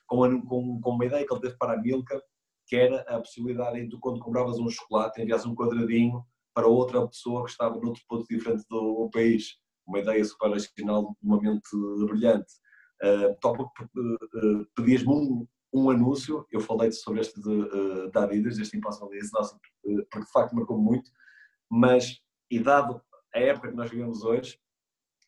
com, 0.07 0.41
com, 0.41 0.81
com 0.81 0.89
uma 0.89 1.05
ideia 1.05 1.25
que 1.25 1.31
ele 1.31 1.41
teve 1.41 1.55
para 1.57 1.73
a 1.73 1.77
Milka, 1.77 2.21
que 2.65 2.75
era 2.75 3.01
a 3.01 3.19
possibilidade 3.19 3.87
de 3.87 3.97
quando 3.99 4.19
compravas 4.19 4.57
um 4.57 4.67
chocolate, 4.69 5.21
enviasse 5.21 5.47
um 5.47 5.55
quadradinho 5.55 6.25
para 6.53 6.67
outra 6.67 7.07
pessoa 7.07 7.43
que 7.43 7.51
estava 7.51 7.79
noutro 7.79 8.01
ponto 8.07 8.25
diferente 8.27 8.63
do 8.69 9.09
país. 9.11 9.57
Uma 9.85 9.99
ideia 9.99 10.23
super 10.23 10.51
original, 10.51 11.15
uma 11.21 11.41
mente 11.41 11.69
brilhante. 12.05 12.53
Uh, 13.03 13.31
uh, 13.31 14.65
pedias-me 14.75 15.09
um, 15.09 15.47
um 15.73 15.89
anúncio, 15.89 16.45
eu 16.51 16.61
falei 16.61 16.91
sobre 16.91 17.19
este 17.19 17.41
de, 17.41 17.49
uh, 17.49 18.11
da 18.11 18.33
este 18.33 18.77
Impossible 18.77 19.09
Days, 19.09 19.31
nossa, 19.33 19.59
porque 19.81 20.25
de 20.25 20.31
facto 20.31 20.55
marcou 20.55 20.77
muito, 20.77 21.11
mas, 21.69 22.21
e 22.49 22.59
dado 22.59 23.01
a 23.33 23.39
época 23.39 23.69
que 23.69 23.75
nós 23.75 23.89
vivemos 23.89 24.23
hoje, 24.23 24.57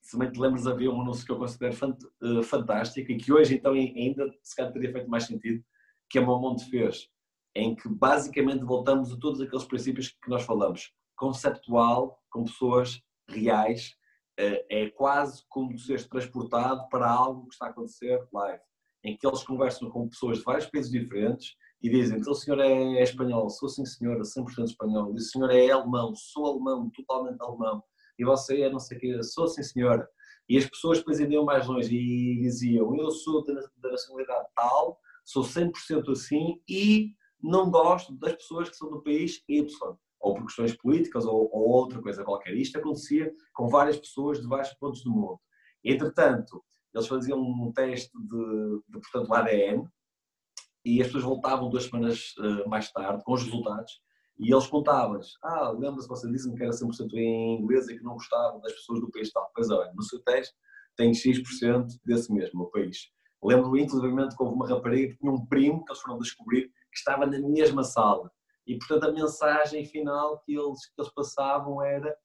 se 0.02 0.18
bem 0.18 0.32
te 0.32 0.40
lembras, 0.40 0.68
havia 0.68 0.90
um 0.90 1.02
anúncio 1.02 1.26
que 1.26 1.32
eu 1.32 1.38
considero 1.40 1.76
fant 1.76 1.98
fantástico 2.44 3.12
e 3.12 3.18
que 3.18 3.34
hoje 3.34 3.56
então 3.56 3.74
ainda 3.74 4.32
se 4.44 4.56
calhar 4.56 4.72
teria 4.72 4.92
feito 4.92 5.10
mais 5.10 5.24
sentido, 5.24 5.66
que 6.10 6.20
a 6.20 6.22
Monte 6.22 6.70
fez, 6.70 7.10
em 7.56 7.76
que 7.76 7.90
basicamente 7.90 8.64
voltamos 8.64 9.12
a 9.12 9.18
todos 9.18 9.42
aqueles 9.42 9.66
princípios 9.66 10.10
que 10.10 10.30
nós 10.30 10.44
falamos, 10.44 10.94
conceptual, 11.16 12.22
com 12.30 12.44
pessoas 12.44 13.02
reais, 13.30 13.96
é 14.38 14.90
quase 14.92 15.44
como 15.48 15.78
seres 15.80 16.08
transportado 16.08 16.88
para 16.90 17.10
algo 17.10 17.48
que 17.48 17.54
está 17.54 17.68
a 17.68 17.70
acontecer 17.70 18.22
live 18.34 18.62
em 19.06 19.16
que 19.16 19.26
eles 19.26 19.44
conversam 19.44 19.90
com 19.92 20.10
pessoas 20.10 20.40
de 20.40 20.44
vários 20.44 20.66
países 20.66 20.92
diferentes 20.92 21.56
e 21.82 21.90
dizem, 21.90 22.18
então 22.18 22.34
o 22.34 22.36
senhor 22.36 22.60
é 22.60 23.04
espanhol, 23.04 23.48
sou 23.52 23.70
sim 23.70 23.86
senhora, 23.86 24.22
100% 24.22 24.64
espanhol, 24.64 25.12
e 25.12 25.18
o 25.18 25.20
senhor 25.20 25.52
é 25.52 25.70
alemão, 25.70 26.16
sou 26.16 26.48
alemão, 26.48 26.90
totalmente 26.90 27.40
alemão, 27.40 27.84
e 28.18 28.26
você 28.26 28.62
é 28.62 28.70
não 28.70 28.80
sei 28.80 28.98
o 28.98 29.00
quê, 29.00 29.24
sou 29.24 29.48
sim 29.48 29.62
senhora. 29.62 30.10
E 30.50 30.58
as 30.58 30.66
pessoas 30.66 30.98
depois 30.98 31.20
iam 31.20 31.46
mais 31.46 31.68
longe 31.68 31.96
e 31.96 32.40
diziam, 32.42 32.96
eu 32.98 33.12
sou 33.12 33.44
da, 33.44 33.54
nacionalidade 33.84 34.48
tal, 34.56 35.00
sou 35.24 35.44
100% 35.44 36.12
assim 36.12 36.60
e 36.68 37.12
não 37.42 37.70
gosto 37.70 38.16
das 38.16 38.34
pessoas 38.34 38.70
que 38.70 38.76
são 38.76 38.90
do 38.90 39.04
país 39.04 39.44
Y, 39.48 39.68
ou 40.20 40.34
por 40.34 40.46
questões 40.46 40.76
políticas 40.76 41.26
ou, 41.26 41.50
ou 41.52 41.70
outra 41.70 42.02
coisa 42.02 42.24
qualquer. 42.24 42.54
Isto 42.56 42.80
acontecia 42.80 43.32
com 43.54 43.68
várias 43.68 43.98
pessoas 43.98 44.42
de 44.42 44.48
vários 44.48 44.74
pontos 44.74 45.04
do 45.04 45.12
mundo. 45.12 45.40
Entretanto, 45.84 46.64
eles 46.94 47.08
faziam 47.08 47.40
um 47.40 47.72
teste 47.74 48.12
de, 48.18 48.82
de 48.90 49.00
portanto, 49.00 49.34
ADN 49.34 49.88
e 50.84 51.02
as 51.02 51.08
pessoas 51.08 51.24
voltavam 51.24 51.70
duas 51.70 51.86
semanas 51.86 52.34
uh, 52.38 52.70
mais 52.70 52.92
tarde 52.92 53.24
com 53.24 53.34
os 53.34 53.44
resultados 53.44 54.02
e 54.38 54.54
eles 54.54 54.68
contavam-lhes, 54.68 55.38
ah, 55.44 55.70
lembra-se, 55.72 56.08
você 56.08 56.30
disse-me 56.30 56.56
que 56.58 56.64
era 56.64 56.72
100% 56.72 57.14
em 57.14 57.62
inglês 57.62 57.88
e 57.88 57.98
que 57.98 58.04
não 58.04 58.14
gostava 58.14 58.60
das 58.60 58.74
pessoas 58.74 59.00
do 59.00 59.10
país 59.10 59.32
tal. 59.32 59.50
Pois 59.56 59.70
olha, 59.70 59.92
no 59.94 60.04
seu 60.04 60.20
teste 60.24 60.54
tem 60.98 61.14
X% 61.14 61.88
desse 62.06 62.32
mesmo 62.34 62.70
país. 62.72 63.10
Lembro-me 63.44 63.84
inclusivamente 63.84 64.36
que 64.36 64.44
houve 64.44 64.56
uma 64.56 64.68
rapariga 64.68 65.14
que 65.14 65.20
tinha 65.20 65.32
um 65.32 65.46
primo 65.46 65.86
que 65.86 65.92
eles 65.92 66.02
foram 66.02 66.18
descobrir 66.18 66.68
que 66.68 66.98
estava 66.98 67.26
na 67.26 67.40
mesma 67.40 67.84
sala. 67.84 68.32
E 68.68 68.78
portanto 68.78 69.06
a 69.06 69.12
mensagem 69.12 69.86
final 69.86 70.40
que 70.40 70.54
eles, 70.56 70.86
que 70.88 71.02
eles 71.02 71.14
passavam 71.14 71.84
era 71.84 72.16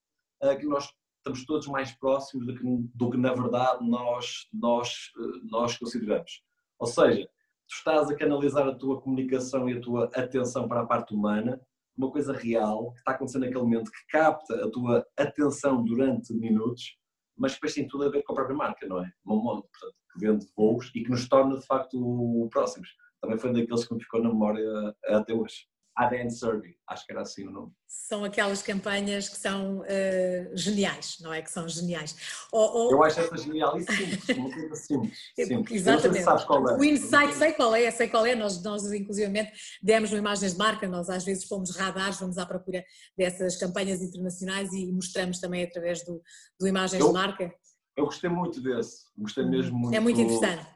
uh, 0.43 0.59
que 0.59 0.67
nós 0.67 0.91
estamos 1.19 1.45
todos 1.45 1.67
mais 1.67 1.93
próximos 1.93 2.47
do 2.47 2.55
que, 2.55 2.65
do 2.95 3.11
que 3.11 3.17
na 3.17 3.35
verdade 3.35 3.87
nós, 3.87 4.49
nós, 4.53 5.11
nós 5.51 5.77
consideramos. 5.77 6.43
Ou 6.79 6.87
seja, 6.87 7.27
tu 7.69 7.75
estás 7.75 8.11
a 8.11 8.17
canalizar 8.17 8.67
a 8.67 8.75
tua 8.75 9.01
comunicação 9.01 9.69
e 9.69 9.77
a 9.77 9.81
tua 9.81 10.05
atenção 10.15 10.67
para 10.67 10.81
a 10.81 10.87
parte 10.87 11.15
humana, 11.15 11.61
uma 11.97 12.11
coisa 12.11 12.33
real 12.33 12.93
que 12.93 12.99
está 12.99 13.13
acontecendo 13.13 13.43
naquele 13.43 13.63
momento, 13.63 13.91
que 13.91 14.07
capta 14.09 14.65
a 14.65 14.71
tua 14.71 15.07
atenção 15.17 15.85
durante 15.85 16.33
minutos, 16.33 16.97
mas 17.37 17.53
depois 17.53 17.75
tem 17.75 17.87
tudo 17.87 18.05
a 18.05 18.11
ver 18.11 18.23
com 18.23 18.33
a 18.33 18.37
própria 18.37 18.57
marca, 18.57 18.87
não 18.87 19.05
é? 19.05 19.13
Uma 19.25 19.37
modo, 19.37 19.63
portanto, 19.63 19.95
que 20.13 20.27
vende 20.27 20.47
voos 20.57 20.91
e 20.95 21.03
que 21.03 21.11
nos 21.11 21.29
torna 21.29 21.59
de 21.59 21.67
facto 21.67 22.49
próximos. 22.51 22.89
Também 23.21 23.39
foi 23.39 23.53
daqueles 23.53 23.87
que 23.87 23.95
me 23.95 24.03
ficou 24.03 24.23
na 24.23 24.31
memória 24.31 24.95
até 25.07 25.35
hoje. 25.35 25.67
ADN 26.01 26.31
Survey, 26.31 26.75
acho 26.89 27.05
que 27.05 27.13
era 27.13 27.21
assim 27.21 27.47
o 27.47 27.51
nome. 27.51 27.73
São 27.87 28.25
aquelas 28.25 28.63
campanhas 28.63 29.29
que 29.29 29.37
são 29.37 29.81
uh, 29.81 30.57
geniais, 30.57 31.19
não 31.21 31.31
é? 31.31 31.43
Que 31.43 31.51
são 31.51 31.69
geniais. 31.69 32.17
Ou, 32.51 32.73
ou... 32.75 32.93
Eu 32.93 33.05
acho 33.05 33.21
essa 33.21 33.37
genial 33.37 33.79
e 33.79 33.83
simples, 33.83 34.39
uma 34.39 34.51
coisa 34.51 34.75
simples. 34.77 35.19
simples. 35.37 35.81
Exatamente. 35.83 36.27
É. 36.27 36.77
O 36.79 36.85
insight, 36.85 37.35
sei 37.35 37.53
qual 37.53 37.75
é, 37.75 37.91
sei 37.91 38.09
qual 38.09 38.25
é. 38.25 38.35
Nós, 38.35 38.63
nós, 38.63 38.91
inclusivamente, 38.91 39.53
demos 39.83 40.11
imagens 40.11 40.53
de 40.53 40.59
marca, 40.59 40.89
nós 40.89 41.11
às 41.11 41.23
vezes 41.23 41.45
fomos 41.45 41.77
radares, 41.77 42.19
vamos 42.19 42.39
à 42.39 42.47
procura 42.47 42.83
dessas 43.17 43.59
campanhas 43.59 44.01
internacionais 44.01 44.73
e 44.73 44.91
mostramos 44.91 45.39
também 45.39 45.65
através 45.65 46.03
do, 46.05 46.23
do 46.59 46.67
imagens 46.67 46.99
eu, 46.99 47.09
de 47.09 47.13
marca. 47.13 47.55
Eu 47.95 48.07
gostei 48.07 48.31
muito 48.31 48.63
desse, 48.63 49.05
gostei 49.19 49.45
mesmo 49.45 49.79
muito. 49.79 49.95
É 49.95 50.01
muito 50.01 50.19
interessante. 50.19 50.67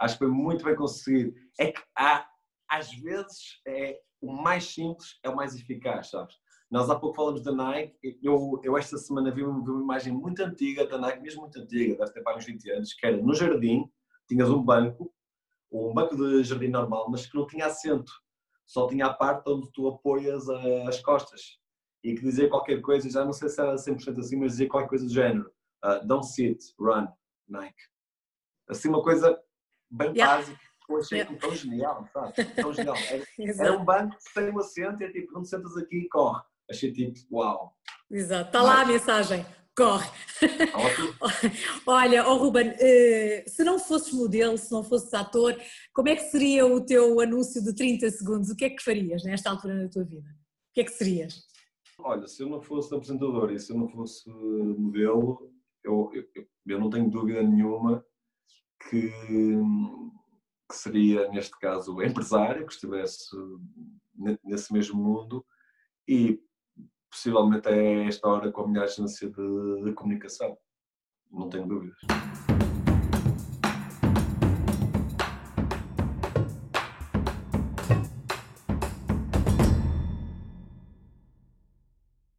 Acho 0.00 0.14
que 0.14 0.18
foi 0.24 0.28
muito 0.28 0.64
bem 0.64 0.74
conseguido. 0.74 1.34
É 1.60 1.72
que 1.72 1.82
há, 1.98 2.26
às 2.70 2.90
vezes, 2.94 3.60
é, 3.68 3.98
o 4.26 4.42
mais 4.42 4.64
simples 4.64 5.18
é 5.22 5.30
o 5.30 5.36
mais 5.36 5.54
eficaz, 5.54 6.10
sabes? 6.10 6.34
Nós 6.70 6.90
há 6.90 6.98
pouco 6.98 7.14
falamos 7.14 7.42
da 7.42 7.52
Nike, 7.52 8.18
eu, 8.22 8.60
eu 8.64 8.76
esta 8.76 8.98
semana 8.98 9.30
vi 9.30 9.42
uma, 9.44 9.64
vi 9.64 9.70
uma 9.70 9.82
imagem 9.82 10.12
muito 10.12 10.42
antiga 10.42 10.86
da 10.86 10.98
Nike, 10.98 11.22
mesmo 11.22 11.42
muito 11.42 11.58
antiga, 11.60 11.96
deve 11.96 12.12
ter 12.12 12.22
para 12.22 12.36
uns 12.36 12.44
20 12.44 12.70
anos, 12.72 12.92
que 12.92 13.06
era 13.06 13.16
no 13.16 13.34
jardim, 13.34 13.88
tinhas 14.28 14.50
um 14.50 14.62
banco, 14.62 15.12
um 15.70 15.94
banco 15.94 16.16
de 16.16 16.42
jardim 16.42 16.68
normal, 16.68 17.08
mas 17.08 17.26
que 17.26 17.36
não 17.36 17.46
tinha 17.46 17.66
assento, 17.66 18.12
só 18.66 18.88
tinha 18.88 19.06
a 19.06 19.14
parte 19.14 19.48
onde 19.48 19.70
tu 19.72 19.86
apoias 19.86 20.48
as 20.48 21.00
costas 21.00 21.58
e 22.02 22.14
que 22.14 22.22
dizia 22.22 22.48
qualquer 22.48 22.80
coisa, 22.82 23.08
já 23.08 23.24
não 23.24 23.32
sei 23.32 23.48
se 23.48 23.60
era 23.60 23.76
100% 23.76 24.18
assim, 24.18 24.36
mas 24.36 24.52
dizia 24.52 24.68
qualquer 24.68 24.88
coisa 24.88 25.06
do 25.06 25.12
género, 25.12 25.48
uh, 25.84 26.04
don't 26.04 26.26
sit, 26.26 26.58
run, 26.78 27.06
Nike. 27.48 27.82
Assim 28.68 28.88
uma 28.88 29.02
coisa 29.02 29.40
bem 29.88 30.12
yeah. 30.12 30.36
básica 30.36 30.65
achei 30.94 31.18
yeah. 31.18 31.38
tão 31.38 31.54
genial, 31.54 32.08
sabe? 32.12 32.44
Tão 32.54 32.72
genial. 32.72 32.96
Era, 33.58 33.78
um 33.78 33.84
banco 33.84 34.16
que 34.16 34.34
tem 34.34 34.50
um 34.50 34.58
assento 34.58 35.02
e 35.02 35.04
é 35.04 35.10
tipo, 35.10 35.32
quando 35.32 35.48
sentas 35.48 35.76
aqui 35.76 36.08
corre. 36.08 36.42
Achei 36.70 36.92
tipo, 36.92 37.18
uau. 37.32 37.74
Exato, 38.10 38.48
está 38.48 38.62
lá 38.62 38.82
a 38.82 38.84
mensagem. 38.84 39.44
Corre. 39.76 40.08
Olha, 41.86 42.26
oh 42.26 42.36
Ruben, 42.36 42.72
eh, 42.78 43.44
se 43.46 43.62
não 43.62 43.78
fosses 43.78 44.12
modelo, 44.12 44.56
se 44.56 44.72
não 44.72 44.82
fosses 44.82 45.12
ator, 45.12 45.54
como 45.92 46.08
é 46.08 46.16
que 46.16 46.22
seria 46.22 46.66
o 46.66 46.80
teu 46.84 47.20
anúncio 47.20 47.62
de 47.62 47.74
30 47.74 48.10
segundos? 48.10 48.48
O 48.48 48.56
que 48.56 48.64
é 48.64 48.70
que 48.70 48.82
farias 48.82 49.22
nesta 49.24 49.50
altura 49.50 49.82
da 49.82 49.88
tua 49.88 50.04
vida? 50.04 50.28
O 50.28 50.72
que 50.74 50.80
é 50.80 50.84
que 50.84 50.92
serias? 50.92 51.44
Olha, 51.98 52.26
se 52.26 52.42
eu 52.42 52.48
não 52.48 52.62
fosse 52.62 52.94
apresentador 52.94 53.52
e 53.52 53.58
se 53.58 53.72
eu 53.72 53.78
não 53.78 53.88
fosse 53.88 54.28
modelo, 54.30 55.52
eu, 55.84 56.10
eu, 56.12 56.46
eu 56.66 56.80
não 56.80 56.90
tenho 56.90 57.10
dúvida 57.10 57.42
nenhuma 57.42 58.04
que 58.88 59.10
que 60.68 60.76
seria, 60.76 61.28
neste 61.28 61.56
caso, 61.58 61.94
o 61.94 62.02
empresário 62.02 62.66
que 62.66 62.72
estivesse 62.72 63.36
nesse 64.44 64.72
mesmo 64.72 65.00
mundo 65.00 65.44
e 66.08 66.40
possivelmente 67.10 67.68
é 67.68 68.06
esta 68.06 68.28
hora 68.28 68.50
com 68.50 68.62
a 68.62 68.68
minha 68.68 68.84
agência 68.84 69.28
de, 69.28 69.82
de 69.84 69.92
comunicação. 69.92 70.56
Não 71.30 71.48
tenho 71.48 71.66
dúvidas. 71.66 71.98